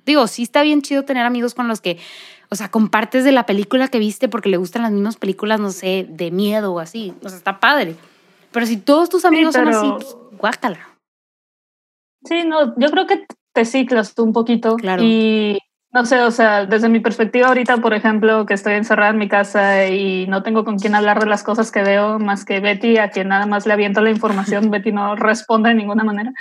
[0.07, 1.99] digo, sí está bien chido tener amigos con los que,
[2.49, 5.73] o sea, compartes de la película que viste porque le gustan las mismas películas, no
[5.73, 7.97] sé, de miedo o así, o sea, está padre.
[8.53, 10.97] Pero si todos tus amigos son así, pues, guácala.
[12.25, 14.77] Sí, no, yo creo que te ciclas un poquito.
[14.77, 15.03] Claro.
[15.03, 15.59] Y
[15.90, 19.29] no sé, o sea, desde mi perspectiva ahorita, por ejemplo, que estoy encerrada en mi
[19.29, 22.98] casa y no tengo con quién hablar de las cosas que veo más que Betty,
[22.98, 26.33] a quien nada más le aviento la información, Betty no responde de ninguna manera.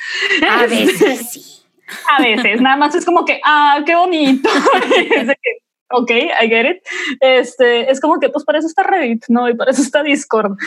[0.49, 1.53] A veces sí.
[2.17, 4.49] A veces, nada más es como que, ah, qué bonito.
[5.91, 6.83] ok, I get it.
[7.21, 9.47] Este, es como que, pues para eso está Reddit, ¿no?
[9.47, 10.57] Y para eso está Discord.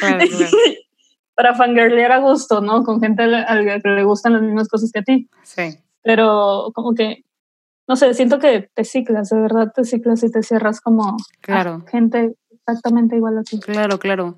[1.34, 2.82] para fangirlear a gusto, ¿no?
[2.84, 5.28] Con gente a la que le gustan las mismas cosas que a ti.
[5.42, 5.78] Sí.
[6.02, 7.22] Pero como que
[7.90, 11.84] no sé, siento que te ciclas, de verdad te ciclas y te cierras como claro.
[11.90, 13.58] gente exactamente igual a ti.
[13.58, 14.36] Claro, claro.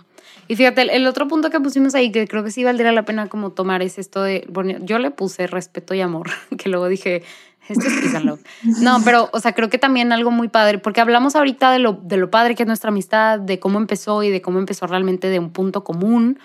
[0.49, 3.29] Y fíjate, el, otro punto que pusimos ahí, que creo que sí valdría la pena
[3.29, 7.25] como tomar, es esto de, bueno, yo le puse respeto y amor, que luego dije,
[7.69, 8.81] esto es.
[8.81, 12.01] No, pero, o sea, creo que también algo muy padre, porque hablamos ahorita de lo,
[12.03, 15.29] de lo padre que es nuestra amistad, de cómo empezó y de cómo empezó realmente
[15.29, 16.39] de un punto común.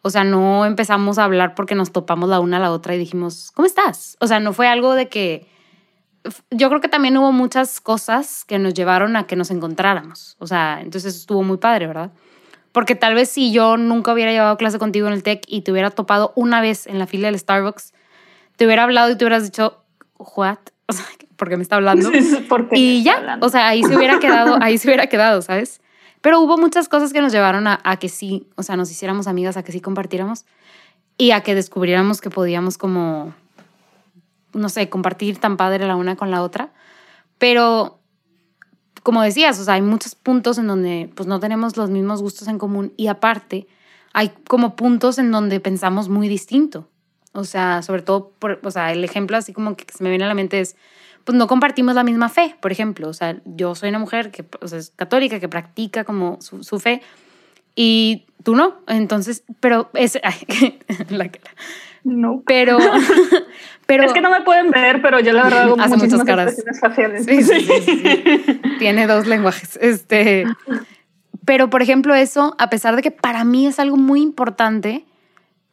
[0.00, 2.98] O sea, no empezamos a hablar porque nos topamos la una a la otra y
[2.98, 4.16] dijimos, ¿cómo estás?
[4.20, 5.52] O sea, no fue algo de que
[6.50, 10.36] yo creo que también hubo muchas cosas que nos llevaron a que nos encontráramos.
[10.38, 12.10] O sea, entonces estuvo muy padre, ¿verdad?
[12.72, 15.70] Porque tal vez si yo nunca hubiera llevado clase contigo en el TEC y te
[15.70, 17.92] hubiera topado una vez en la fila del Starbucks,
[18.56, 19.82] te hubiera hablado y te hubieras dicho,
[20.18, 20.58] ¿what?
[20.86, 21.06] O sea,
[21.36, 22.10] ¿por qué me está hablando?
[22.72, 25.80] y ya, o sea, ahí se hubiera quedado, ahí se hubiera quedado, ¿sabes?
[26.20, 29.26] Pero hubo muchas cosas que nos llevaron a, a que sí, o sea, nos hiciéramos
[29.26, 30.44] amigas, a que sí compartiéramos
[31.16, 33.34] y a que descubriéramos que podíamos como
[34.54, 36.72] no sé, compartir tan padre la una con la otra.
[37.38, 38.00] Pero,
[39.02, 42.48] como decías, o sea, hay muchos puntos en donde pues no tenemos los mismos gustos
[42.48, 43.66] en común y aparte
[44.12, 46.88] hay como puntos en donde pensamos muy distinto.
[47.32, 50.24] O sea, sobre todo, por, o sea, el ejemplo así como que se me viene
[50.24, 50.76] a la mente es,
[51.24, 53.08] pues no compartimos la misma fe, por ejemplo.
[53.08, 56.62] O sea, yo soy una mujer que o sea, es católica, que practica como su,
[56.62, 57.02] su fe
[57.74, 58.76] y tú no.
[58.86, 60.18] Entonces, pero es...
[61.08, 61.30] la
[62.04, 62.42] no.
[62.46, 62.78] Pero,
[63.86, 64.04] pero...
[64.04, 66.62] Es que no me pueden ver, pero yo la verdad hago hace muchas caras.
[66.80, 67.24] faciales.
[67.24, 69.78] Sí, sí, sí, Tiene dos lenguajes.
[69.80, 70.44] Este,
[71.44, 75.04] pero, por ejemplo, eso, a pesar de que para mí es algo muy importante,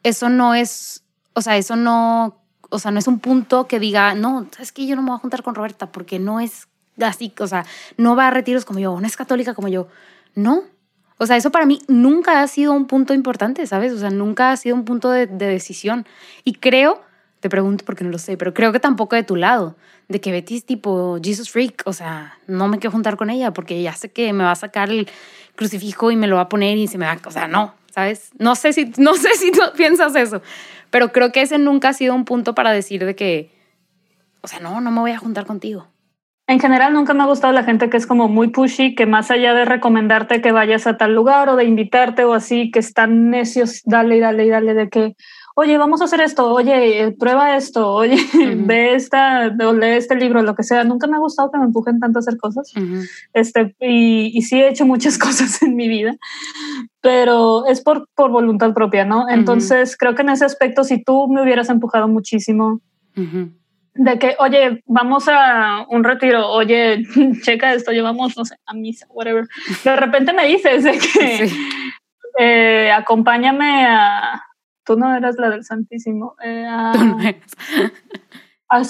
[0.02, 4.14] eso no es, o sea, eso no, o sea, no es un punto que diga,
[4.14, 6.68] no, es que yo no me voy a juntar con Roberta porque no es
[7.00, 7.64] así, o sea,
[7.98, 9.88] no va a retiros como yo, no es católica como yo.
[10.34, 10.64] No,
[11.22, 13.92] o sea, eso para mí nunca ha sido un punto importante, ¿sabes?
[13.92, 16.04] O sea, nunca ha sido un punto de, decisión.
[16.42, 17.00] Y creo,
[17.38, 19.76] te pregunto porque no lo sé, pero creo que tampoco de tu lado,
[20.08, 23.52] de que Betty es tipo Jesus Freak, o sea, no me quiero juntar con ella
[23.52, 25.08] porque ya sé que me va a sacar el
[25.54, 28.30] crucifijo y me lo va a poner y se me va, o sea, no, ¿sabes?
[28.38, 30.42] No sé si, no sé si tú piensas eso,
[30.90, 33.54] pero creo que ese nunca ha sido un punto para decir de que,
[34.40, 35.86] o sea, no, no me voy a juntar contigo.
[36.48, 39.30] En general nunca me ha gustado la gente que es como muy pushy, que más
[39.30, 43.30] allá de recomendarte que vayas a tal lugar o de invitarte o así, que están
[43.30, 45.14] necios, dale y dale y dale de que,
[45.54, 48.16] oye, vamos a hacer esto, oye, prueba esto, oye,
[48.56, 50.82] ve esta, o lee este libro, lo que sea.
[50.82, 52.72] Nunca me ha gustado que me empujen tanto a hacer cosas.
[53.32, 56.16] este, y, y, sí he hecho muchas cosas en mi vida,
[57.00, 59.28] pero es por, por voluntad propia, ¿no?
[59.28, 62.80] Entonces creo que en ese aspecto, si tú me hubieras empujado muchísimo,
[63.94, 67.04] de que, oye, vamos a un retiro, oye,
[67.42, 69.46] checa esto, llevamos, no sé, a misa, whatever.
[69.84, 71.50] De repente me dices de que
[72.38, 74.42] eh, acompáñame a.
[74.84, 76.34] Tú no eras la del Santísimo.
[76.42, 76.92] Eh, a,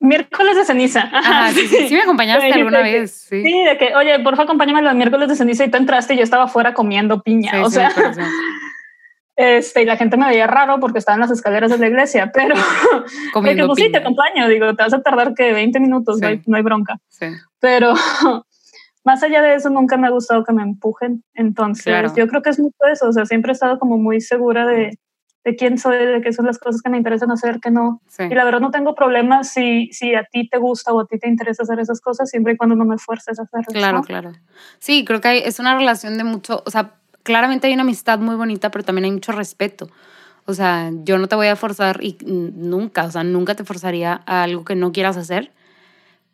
[0.00, 1.08] miércoles de ceniza.
[1.12, 3.26] Ah, sí, sí, sí, me acompañaste alguna vez.
[3.28, 3.42] Sí.
[3.42, 6.24] de que, oye, porfa, acompáñame a los miércoles de ceniza y tú entraste y yo
[6.24, 7.64] estaba afuera comiendo piña.
[7.64, 7.90] o sea,
[9.36, 12.30] este, y la gente me veía raro porque estaba en las escaleras de la iglesia,
[12.34, 12.54] pero
[13.32, 16.62] porque, pues, sí, te acompaño, digo, te vas a tardar que 20 minutos, no, hay,
[16.62, 16.98] bronca.
[17.58, 17.94] Pero
[19.04, 21.24] más allá de eso, nunca me ha gustado que me empujen.
[21.34, 24.66] Entonces, yo creo que es mucho eso, o sea, siempre he estado como muy segura
[24.66, 24.98] de,
[25.44, 28.00] de quién soy, de qué son las cosas que me interesan hacer, que no.
[28.18, 31.18] Y la verdad no tengo problemas si, si a ti te gusta o a ti
[31.18, 33.74] te interesa hacer esas cosas, siempre y cuando no me fuerces a hacerlas.
[33.74, 34.32] Claro, claro.
[34.78, 38.20] Sí, creo que hay, es una relación de mucho, o sea, claramente hay una amistad
[38.20, 39.90] muy bonita, pero también hay mucho respeto.
[40.46, 44.22] O sea, yo no te voy a forzar y nunca, o sea, nunca te forzaría
[44.26, 45.52] a algo que no quieras hacer.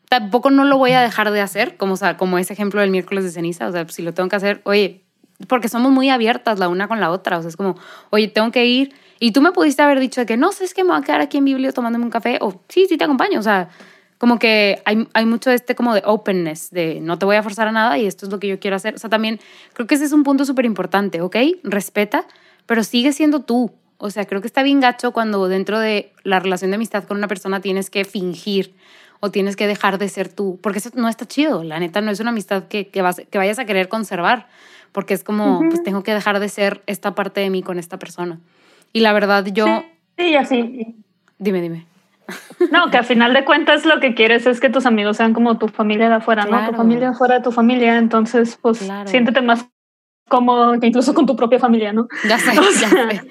[0.09, 2.91] Tampoco no lo voy a dejar de hacer, como, o sea, como ese ejemplo del
[2.91, 3.69] miércoles de ceniza.
[3.69, 5.05] O sea, si lo tengo que hacer, oye,
[5.47, 7.39] porque somos muy abiertas la una con la otra.
[7.39, 7.77] O sea, es como,
[8.11, 8.93] oye, tengo que ir.
[9.21, 11.21] Y tú me pudiste haber dicho que no sé, es que me voy a quedar
[11.21, 12.39] aquí en Biblio tomándome un café.
[12.41, 13.39] O sí, sí, te acompaño.
[13.39, 13.69] O sea,
[14.21, 17.69] como que hay, hay mucho este como de openness, de no te voy a forzar
[17.69, 18.95] a nada y esto es lo que yo quiero hacer.
[18.95, 19.41] O sea, también
[19.73, 21.37] creo que ese es un punto súper importante, ¿ok?
[21.65, 22.27] Respeta,
[22.67, 23.73] pero sigue siendo tú.
[23.97, 27.17] O sea, creo que está bien gacho cuando dentro de la relación de amistad con
[27.17, 28.75] una persona tienes que fingir
[29.21, 31.65] o tienes que dejar de ser tú, porque eso no está chido.
[31.65, 34.49] La neta no es una amistad que, que, vas, que vayas a querer conservar,
[34.93, 37.99] porque es como, pues tengo que dejar de ser esta parte de mí con esta
[37.99, 38.39] persona.
[38.93, 39.83] Y la verdad, yo...
[40.19, 40.95] Sí, así.
[41.39, 41.90] Dime, dime.
[42.71, 45.59] No, que al final de cuentas lo que quieres es que tus amigos sean como
[45.59, 46.71] tu familia de afuera, ¿no?
[46.71, 49.67] Tu familia fuera de tu familia, entonces pues siéntete más
[50.31, 52.09] cómodo que incluso con tu propia familia, ¿no?
[52.27, 53.29] Ya sé, ya sé.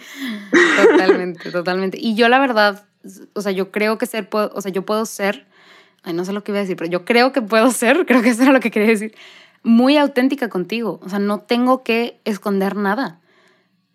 [0.85, 1.97] Totalmente, totalmente.
[1.99, 2.83] Y yo la verdad,
[3.33, 5.47] o sea, yo creo que ser, o sea, yo puedo ser,
[6.03, 8.21] ay, no sé lo que iba a decir, pero yo creo que puedo ser, creo
[8.21, 9.15] que eso era lo que quería decir,
[9.63, 10.99] muy auténtica contigo.
[11.03, 13.19] O sea, no tengo que esconder nada.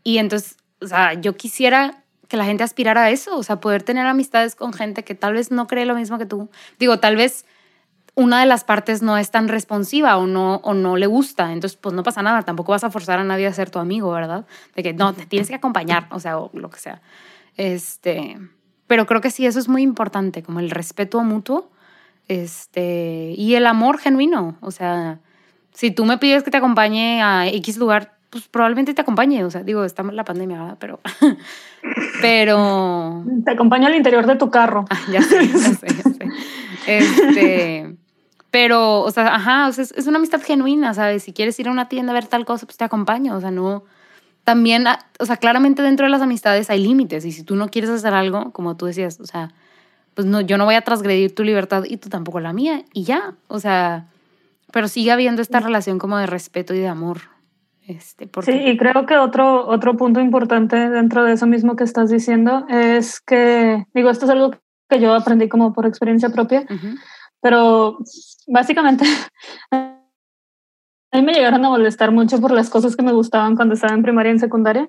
[0.03, 3.83] Y entonces, o sea, yo quisiera que la gente aspirara a eso, o sea, poder
[3.83, 6.49] tener amistades con gente que tal vez no cree lo mismo que tú.
[6.79, 7.45] Digo, tal vez
[8.15, 11.77] una de las partes no es tan responsiva o no, o no le gusta, entonces
[11.77, 14.47] pues no pasa nada, tampoco vas a forzar a nadie a ser tu amigo, ¿verdad?
[14.75, 17.03] De que no, te tienes que acompañar, o sea, o lo que sea.
[17.57, 18.39] Este,
[18.87, 21.71] pero creo que sí, eso es muy importante, como el respeto mutuo
[22.29, 25.21] este, y el amor genuino, o sea,
[25.73, 29.51] si tú me pides que te acompañe a X lugar, pues probablemente te acompañe, o
[29.51, 30.77] sea, digo, está la pandemia, ¿verdad?
[30.81, 30.99] Pero,
[32.21, 33.25] pero...
[33.45, 34.87] Te acompaño al interior de tu carro.
[34.91, 36.29] Ah, ya sé, ya sé, ya sé.
[36.89, 37.97] Este,
[38.51, 41.23] pero, o sea, ajá, o sea, es, una amistad genuina, ¿sabes?
[41.23, 43.53] Si quieres ir a una tienda a ver tal cosa, pues te acompaño, o sea,
[43.53, 43.85] no...
[44.43, 47.69] También, ah, o sea, claramente dentro de las amistades hay límites y si tú no
[47.69, 49.53] quieres hacer algo, como tú decías, o sea,
[50.15, 53.05] pues no, yo no voy a transgredir tu libertad y tú tampoco la mía y
[53.05, 54.09] ya, o sea,
[54.73, 57.34] pero sigue habiendo esta relación como de respeto y de amor.
[57.87, 62.09] Este, Sí, y creo que otro, otro punto importante dentro de eso mismo que estás
[62.09, 64.53] diciendo es que, digo, esto es algo
[64.89, 66.67] que yo aprendí como por experiencia propia,
[67.43, 67.99] pero
[68.47, 69.05] básicamente
[69.71, 70.01] a
[71.13, 74.03] mí me llegaron a molestar mucho por las cosas que me gustaban cuando estaba en
[74.03, 74.89] primaria y en secundaria.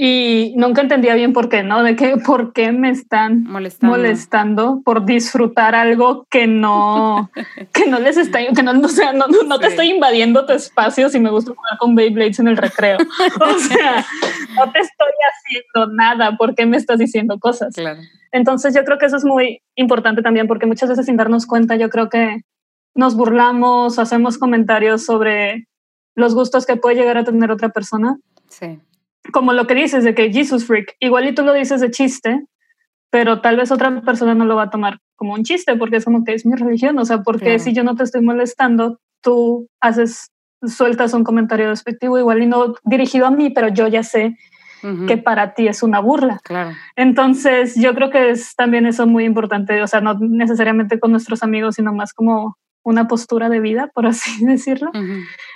[0.00, 1.82] Y nunca entendía bien por qué, ¿no?
[1.82, 7.32] De qué, por qué me están molestando, por disfrutar algo que no,
[7.72, 11.08] que no les está, que no, o sea, no, no, te estoy invadiendo tu espacio
[11.08, 12.98] si me gusta jugar con Beyblades en el recreo.
[13.40, 14.06] O sea,
[14.54, 17.74] no te estoy haciendo nada, ¿por qué me estás diciendo cosas?
[17.74, 18.00] Claro.
[18.30, 21.74] Entonces yo creo que eso es muy importante también, porque muchas veces sin darnos cuenta,
[21.74, 22.42] yo creo que
[22.94, 25.66] nos burlamos, hacemos comentarios sobre
[26.14, 28.16] los gustos que puede llegar a tener otra persona.
[28.46, 28.78] Sí
[29.32, 32.44] como lo que dices de que Jesus freak, igual y tú lo dices de chiste,
[33.10, 36.04] pero tal vez otra persona no lo va a tomar como un chiste porque es
[36.04, 39.68] como que es mi religión, o sea, porque si yo no te estoy molestando, tú
[39.80, 40.30] haces,
[40.62, 44.36] sueltas un comentario despectivo igual y no dirigido a mí, pero yo ya sé
[45.08, 46.38] que para ti es una burla.
[46.44, 46.70] Claro.
[46.94, 51.42] Entonces, yo creo que es también eso muy importante, o sea, no necesariamente con nuestros
[51.42, 54.92] amigos, sino más como una postura de vida, por así decirlo.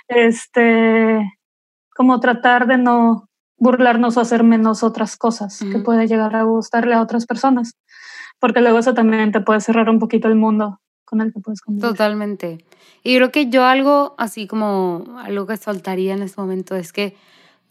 [0.09, 1.25] Este,
[1.95, 3.29] como tratar de no
[3.63, 7.77] burlarnos o hacer menos otras cosas que puede llegar a gustarle a otras personas,
[8.39, 11.61] porque luego eso también te puede cerrar un poquito el mundo con el que puedes
[11.61, 11.89] convivir.
[11.89, 12.65] Totalmente.
[13.03, 17.15] Y creo que yo algo así como algo que soltaría en este momento es que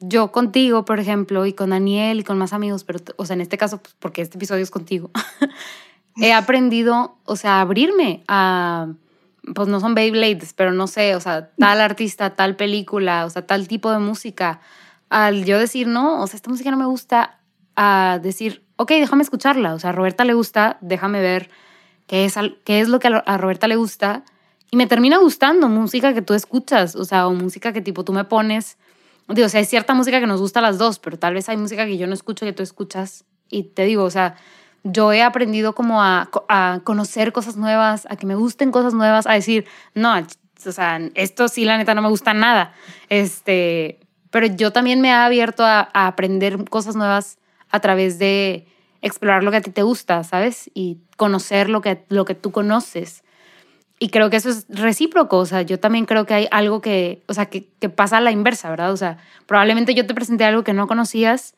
[0.00, 3.42] yo contigo, por ejemplo, y con Daniel y con más amigos, pero, o sea, en
[3.42, 5.11] este caso, pues, porque este episodio es contigo,
[6.16, 8.88] he aprendido, o sea, a abrirme a,
[9.55, 13.46] pues no son Beyblades, pero no sé, o sea, tal artista, tal película, o sea,
[13.46, 14.61] tal tipo de música
[15.12, 17.38] al yo decir, no, o sea, esta música no me gusta,
[17.77, 21.51] a decir, ok, déjame escucharla, o sea, a Roberta le gusta, déjame ver
[22.07, 24.25] qué es, qué es lo que a Roberta le gusta.
[24.70, 28.14] Y me termina gustando música que tú escuchas, o sea, o música que tipo tú
[28.14, 28.79] me pones.
[29.29, 31.46] Digo, o sea, hay cierta música que nos gusta a las dos, pero tal vez
[31.51, 33.27] hay música que yo no escucho que tú escuchas.
[33.51, 34.37] Y te digo, o sea,
[34.83, 39.27] yo he aprendido como a, a conocer cosas nuevas, a que me gusten cosas nuevas,
[39.27, 42.72] a decir, no, o sea, esto sí, la neta, no me gusta nada.
[43.11, 44.01] Este,
[44.32, 47.36] pero yo también me he abierto a, aprender cosas nuevas
[47.70, 48.66] a través de
[49.02, 50.70] explorar lo que a ti te gusta, ¿sabes?
[50.72, 53.24] Y conocer lo que, lo que tú conoces.
[53.98, 57.22] Y creo que eso es recíproco, o sea, yo también creo que hay algo que,
[57.28, 58.90] o sea, que, pasa a la inversa, ¿verdad?
[58.90, 61.54] O sea, probablemente yo te presenté algo que no conocías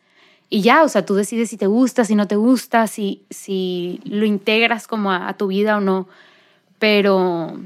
[0.50, 4.00] y ya, o sea, tú decides si te gusta, si no te gusta, si, si
[4.04, 6.08] lo integras como a, a tu vida o no.
[6.80, 7.56] Pero,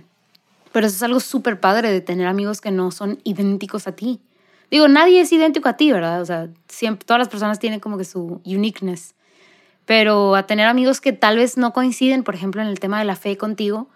[0.71, 4.21] pero eso es algo súper padre de tener amigos que no son idénticos a ti.
[4.71, 6.21] Digo, nadie es idéntico a ti, ¿verdad?
[6.21, 9.15] O sea, siempre, todas las personas tienen como que su uniqueness.
[9.87, 13.07] Pero a tener amigos que tal vez no coinciden, por ejemplo, en el tema de
[13.07, 13.89] la fe contigo,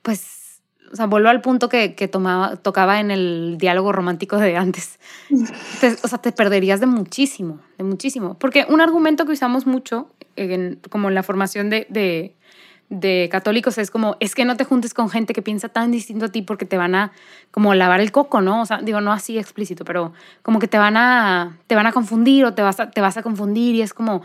[0.00, 4.56] pues, o sea, vuelvo al punto que, que tomaba, tocaba en el diálogo romántico de
[4.56, 4.98] antes.
[6.02, 8.38] o sea, te perderías de muchísimo, de muchísimo.
[8.38, 12.38] Porque un argumento que usamos mucho, en, como en la formación de
[12.90, 16.26] de católicos es como, es que no te juntes con gente que piensa tan distinto
[16.26, 17.12] a ti porque te van a
[17.50, 18.62] como lavar el coco, ¿no?
[18.62, 20.12] O sea, digo, no así explícito, pero
[20.42, 23.16] como que te van a, te van a confundir o te vas a, te vas
[23.16, 24.22] a confundir y es como,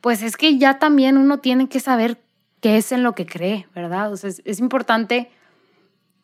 [0.00, 2.18] pues es que ya también uno tiene que saber
[2.60, 4.12] qué es en lo que cree, ¿verdad?
[4.12, 5.30] O sea, es, importante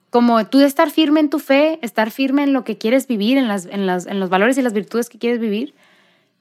[0.08, 3.46] como tú estar firme en tu fe, estar firme en lo que quieres vivir, en,
[3.46, 5.74] las, en, las, en los valores y las virtudes que quieres vivir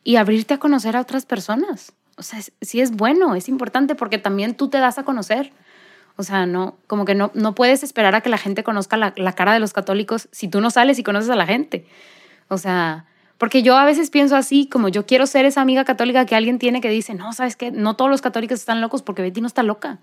[0.05, 1.91] y abrirte a conocer a otras personas.
[2.17, 5.51] O sea, sí es bueno, es importante porque también tú te das a conocer.
[6.15, 9.13] O sea, no, como que no, no puedes esperar a que la gente conozca la,
[9.15, 11.85] la cara de los católicos si tú no sales y conoces a la gente.
[12.47, 13.05] O sea,
[13.37, 16.57] porque yo a veces pienso así, como yo quiero ser esa amiga católica que alguien
[16.57, 19.47] tiene que dice, no, sabes qué, no todos los católicos están locos porque Betty no
[19.47, 19.99] está loca.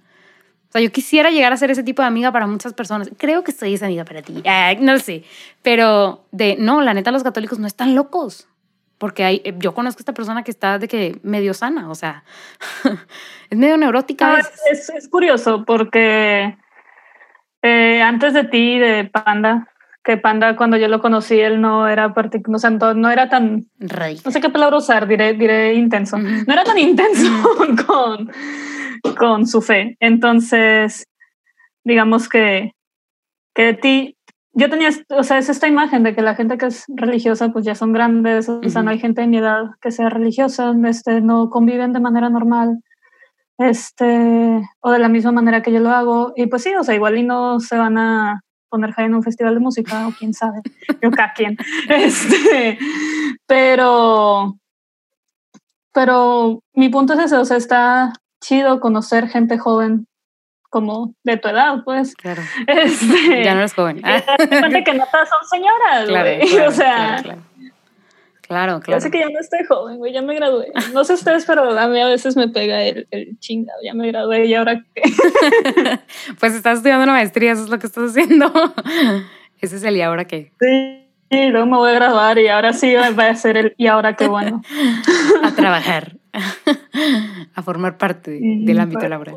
[0.68, 3.10] O sea, yo quisiera llegar a ser ese tipo de amiga para muchas personas.
[3.16, 4.40] Creo que soy esa amiga para ti.
[4.80, 5.24] no lo sé.
[5.62, 8.48] Pero de, no, la neta, los católicos no están locos
[8.98, 11.94] porque hay, eh, yo conozco a esta persona que está de que medio sana, o
[11.94, 12.24] sea,
[13.50, 14.38] es medio neurótica.
[14.70, 16.56] es, es, curioso porque
[17.62, 19.68] eh, antes de ti, de Panda,
[20.04, 24.30] que Panda cuando yo lo conocí, él no era o sea, no era tan, no
[24.30, 27.30] sé qué palabra usar, diré, diré intenso, no era tan intenso
[27.86, 28.30] con,
[29.16, 29.96] con su fe.
[30.00, 31.06] Entonces,
[31.84, 32.72] digamos que,
[33.54, 34.16] que de ti
[34.54, 37.64] yo tenía, o sea, es esta imagen de que la gente que es religiosa pues
[37.64, 41.20] ya son grandes, o sea, no hay gente de mi edad que sea religiosa, este,
[41.20, 42.80] no conviven de manera normal,
[43.58, 46.94] este, o de la misma manera que yo lo hago, y pues sí, o sea,
[46.94, 50.32] igual y no se van a poner high en un festival de música, o quién
[50.32, 50.60] sabe,
[51.02, 51.56] yo cada quien,
[51.88, 52.78] este,
[53.46, 54.56] pero,
[55.92, 60.06] pero mi punto es ese, o sea, está chido conocer gente joven
[60.74, 62.16] como de tu edad, pues.
[62.16, 62.42] Claro.
[62.66, 64.00] Este, ya no eres joven.
[64.00, 67.22] cuenta que no todas son señoras, claro, Claro, o sea.
[67.22, 67.42] Claro,
[68.42, 68.80] claro.
[68.80, 70.72] claro, Ya sé que ya no estoy joven, güey, ya me gradué.
[70.92, 74.08] No sé ustedes, pero a mí a veces me pega el, el chingado, ya me
[74.08, 75.02] gradué y ahora qué.
[76.40, 78.52] pues estás estudiando una maestría, eso es lo que estás haciendo.
[79.60, 80.50] Ese es el y ahora qué.
[80.60, 81.00] Sí.
[81.30, 84.14] Sí, luego me voy a graduar y ahora sí va a ser el y ahora
[84.14, 84.60] qué bueno.
[85.42, 86.16] a trabajar,
[87.54, 89.36] a formar parte del ámbito laboral.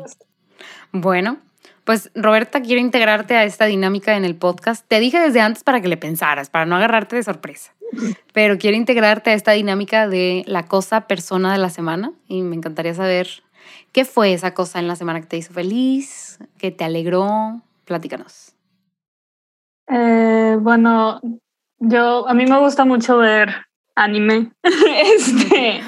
[0.92, 1.38] Bueno,
[1.84, 4.86] pues Roberta, quiero integrarte a esta dinámica en el podcast.
[4.86, 7.72] Te dije desde antes para que le pensaras, para no agarrarte de sorpresa.
[8.32, 12.56] Pero quiero integrarte a esta dinámica de la cosa persona de la semana y me
[12.56, 13.28] encantaría saber
[13.92, 17.62] qué fue esa cosa en la semana que te hizo feliz, que te alegró.
[17.84, 18.54] Platícanos.
[19.88, 21.20] Eh, bueno,
[21.78, 23.54] yo a mí me gusta mucho ver
[23.94, 24.52] anime.
[24.62, 25.80] este,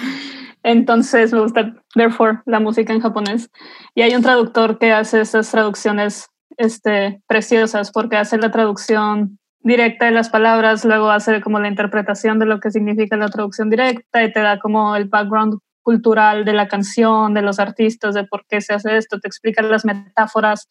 [0.63, 3.51] entonces me gusta, therefore, la música en japonés.
[3.95, 10.07] Y hay un traductor que hace esas traducciones este, preciosas porque hace la traducción directa
[10.07, 14.25] de las palabras, luego hace como la interpretación de lo que significa la traducción directa
[14.25, 18.47] y te da como el background cultural de la canción, de los artistas, de por
[18.47, 20.69] qué se hace esto, te explica las metáforas,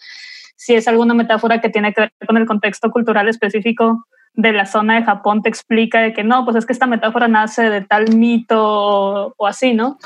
[0.56, 4.66] si es alguna metáfora que tiene que ver con el contexto cultural específico de la
[4.66, 7.82] zona de Japón te explica de que no, pues es que esta metáfora nace de
[7.82, 9.98] tal mito o, así, ¿no?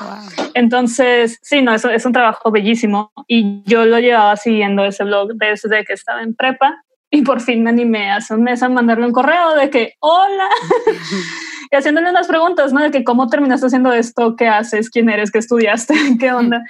[0.54, 5.34] Entonces, sí, no, eso es un trabajo bellísimo y yo lo llevaba siguiendo ese blog
[5.34, 9.06] desde que estaba en prepa y por fin me animé hace un mes a mandarle
[9.06, 10.48] un correo de que, hola,
[11.70, 12.82] y haciéndole unas preguntas, ¿no?
[12.82, 16.64] De que cómo terminaste haciendo esto, qué haces, quién eres, qué estudiaste, qué onda.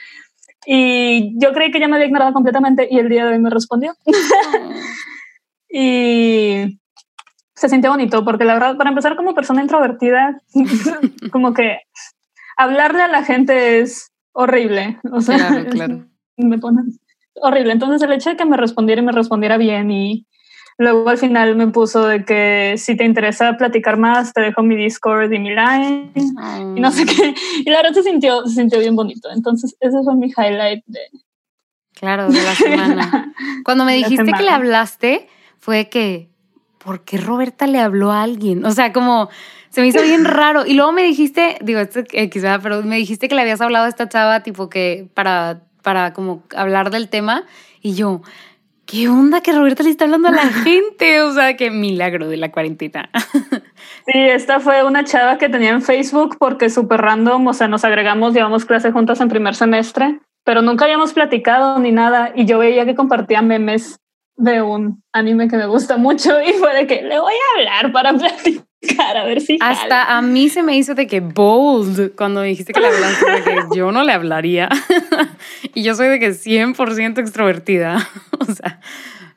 [0.67, 3.49] Y yo creí que ya me había ignorado completamente y el día de hoy me
[3.49, 3.95] respondió.
[5.71, 6.79] y
[7.65, 10.39] se siente bonito, porque la verdad, para empezar como persona introvertida,
[11.33, 11.79] como que
[12.59, 14.99] hablarle a la gente es horrible.
[15.11, 16.05] O sea, claro,
[16.37, 16.83] me pone
[17.37, 17.73] horrible.
[17.73, 20.27] Entonces el hecho de que me respondiera y me respondiera bien y
[20.77, 24.77] luego al final me puso de que si te interesa platicar más, te dejo mi
[24.77, 26.13] Discord y mi Line
[26.77, 27.35] y no sé qué.
[27.65, 29.31] Y la verdad se sintió, se sintió bien bonito.
[29.35, 31.01] Entonces ese fue mi highlight de...
[31.95, 33.33] Claro, de la semana.
[33.65, 36.34] Cuando me dijiste que le hablaste, fue que
[36.85, 38.65] ¿por qué Roberta le habló a alguien?
[38.65, 39.31] O sea, como
[39.71, 40.65] se me hizo bien raro.
[40.67, 43.89] Y luego me dijiste, digo, esto quizá, pero me dijiste que le habías hablado a
[43.89, 47.45] esta chava, tipo que para, para como hablar del tema.
[47.81, 48.23] Y yo,
[48.87, 51.23] ¿qué onda que Roberta le está hablando a la gente?
[51.23, 53.11] O sea, qué milagro de la cuarentena.
[54.07, 57.85] Sí, esta fue una chava que tenía en Facebook porque súper random, o sea, nos
[57.87, 62.31] agregamos, llevamos clase juntas en primer semestre, pero nunca habíamos platicado ni nada.
[62.35, 63.97] Y yo veía que compartía memes
[64.37, 67.93] de un anime que me gusta mucho y fue de que le voy a hablar
[67.93, 68.65] para platicar
[69.17, 72.81] a ver si hasta a mí se me hizo de que bold cuando dijiste que
[72.81, 74.69] le hablaste de que yo no le hablaría.
[75.77, 78.09] Y yo soy de que 100% extrovertida.
[78.39, 78.81] O sea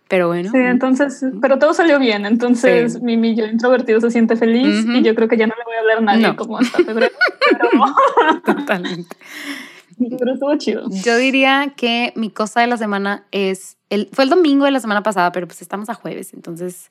[0.09, 0.49] pero bueno.
[0.51, 2.25] Sí entonces pero todo salió bien.
[2.25, 5.63] Entonces mi, mi, yo introvertido se siente feliz y yo creo que ya no le
[5.65, 7.13] voy a hablar a nadie como hasta febrero
[8.45, 9.15] totalmente.
[10.17, 10.83] pero estuvo chido.
[11.03, 13.76] Yo diría que mi cosa de la semana es
[14.11, 16.89] fue el domingo de la semana pasada, pero pues estamos a jueves, entonces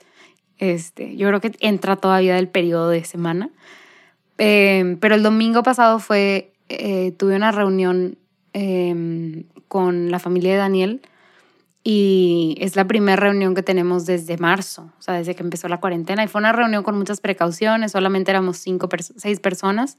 [0.58, 3.50] este, yo creo que entra todavía del periodo de semana.
[4.38, 8.18] Em, pero el domingo pasado fue, eh, tuve una reunión
[8.52, 11.02] em, con la familia de Daniel
[11.84, 15.80] y es la primera reunión que tenemos desde marzo, o sea, desde que empezó la
[15.80, 16.24] cuarentena.
[16.24, 19.96] Y fue una reunión con muchas precauciones, solamente éramos cinco, seis personas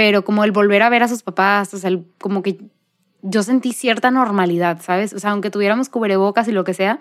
[0.00, 2.58] pero como el volver a ver a sus papás, o sea, como que
[3.22, 5.12] yo sentí cierta normalidad, ¿sabes?
[5.12, 7.00] O sea, aunque tuviéramos cubrebocas y lo que sea,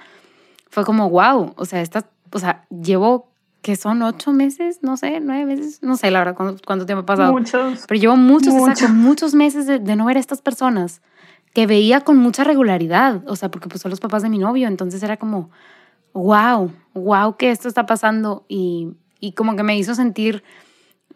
[0.69, 3.29] fue como, wow, o sea, esta, o sea, llevo
[3.61, 7.05] que son ocho meses, no sé, nueve meses, no sé la verdad cuánto, tiempo ha
[7.05, 7.33] pasado.
[7.33, 7.85] Muchos.
[7.87, 8.53] Pero llevo muchos,
[8.89, 11.01] muchos meses de, de, no ver a estas personas
[11.53, 14.67] que veía con mucha regularidad, o sea, porque pues son los papás de mi novio,
[14.67, 15.49] entonces era como,
[16.13, 20.43] wow, wow que esto está pasando y, y como que me hizo sentir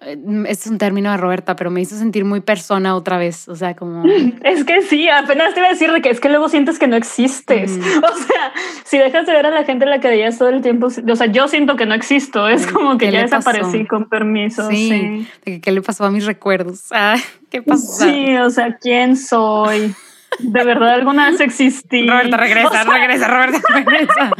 [0.01, 3.75] es un término de Roberta, pero me hizo sentir muy persona otra vez, o sea,
[3.75, 4.03] como...
[4.43, 6.87] Es que sí, apenas te iba a decir de que es que luego sientes que
[6.87, 8.51] no existes, o sea,
[8.83, 11.15] si dejas de ver a la gente a la que veías todo el tiempo, o
[11.15, 14.67] sea, yo siento que no existo, es como que ya desaparecí con permiso.
[14.69, 15.27] Sí,
[15.61, 16.85] ¿qué le pasó a mis recuerdos?
[16.95, 17.17] Ah,
[17.49, 18.05] ¿Qué pasó?
[18.05, 19.93] Sí, o sea, ¿quién soy?
[20.39, 22.07] ¿De verdad alguna vez existí?
[22.07, 24.31] Roberta, regresa, regresa, Roberta, regresa.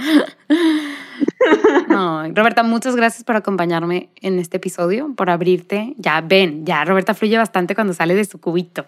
[1.89, 5.93] No, Roberta, muchas gracias por acompañarme en este episodio, por abrirte.
[5.97, 8.85] Ya ven, ya Roberta fluye bastante cuando sale de su cubito.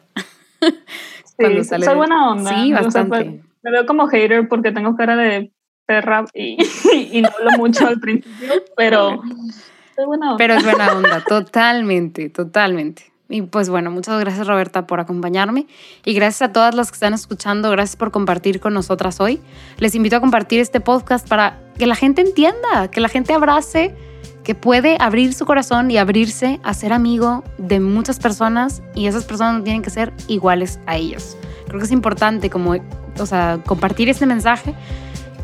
[1.37, 2.55] Sí, soy buena onda.
[2.55, 3.43] Sí, bastante.
[3.61, 5.51] me veo como hater porque tengo cara de
[5.85, 6.57] perra y,
[7.11, 9.21] y no hablo mucho al principio, pero
[9.95, 10.37] soy buena onda.
[10.37, 13.11] Pero es buena onda, totalmente, totalmente.
[13.27, 15.65] Y pues bueno, muchas gracias Roberta por acompañarme
[16.05, 19.41] y gracias a todas las que están escuchando, gracias por compartir con nosotras hoy.
[19.77, 23.95] Les invito a compartir este podcast para que la gente entienda, que la gente abrace,
[24.43, 29.25] que puede abrir su corazón y abrirse a ser amigo de muchas personas y esas
[29.25, 31.35] personas no tienen que ser iguales a ellos.
[31.67, 32.75] Creo que es importante como,
[33.19, 34.75] o sea, compartir este mensaje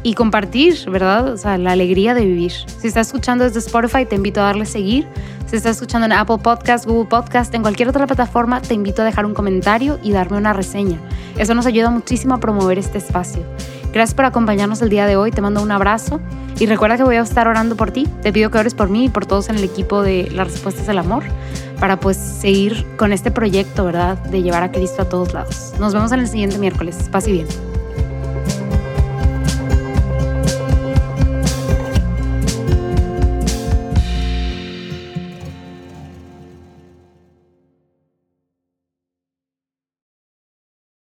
[0.03, 1.33] y compartir, ¿verdad?
[1.33, 2.51] O sea, la alegría de vivir.
[2.51, 5.07] Si estás escuchando desde Spotify, te invito a darle seguir.
[5.45, 9.05] Si estás escuchando en Apple Podcast, Google Podcast, en cualquier otra plataforma, te invito a
[9.05, 10.97] dejar un comentario y darme una reseña.
[11.37, 13.43] Eso nos ayuda muchísimo a promover este espacio.
[13.93, 16.21] Gracias por acompañarnos el día de hoy, te mando un abrazo
[16.57, 18.07] y recuerda que voy a estar orando por ti.
[18.21, 20.87] Te pido que ores por mí y por todos en el equipo de Las Respuestas
[20.87, 21.23] del Amor
[21.79, 24.17] para pues seguir con este proyecto, ¿verdad?
[24.17, 25.73] De llevar a Cristo a todos lados.
[25.79, 27.09] Nos vemos en el siguiente miércoles.
[27.11, 27.80] Paz y bien.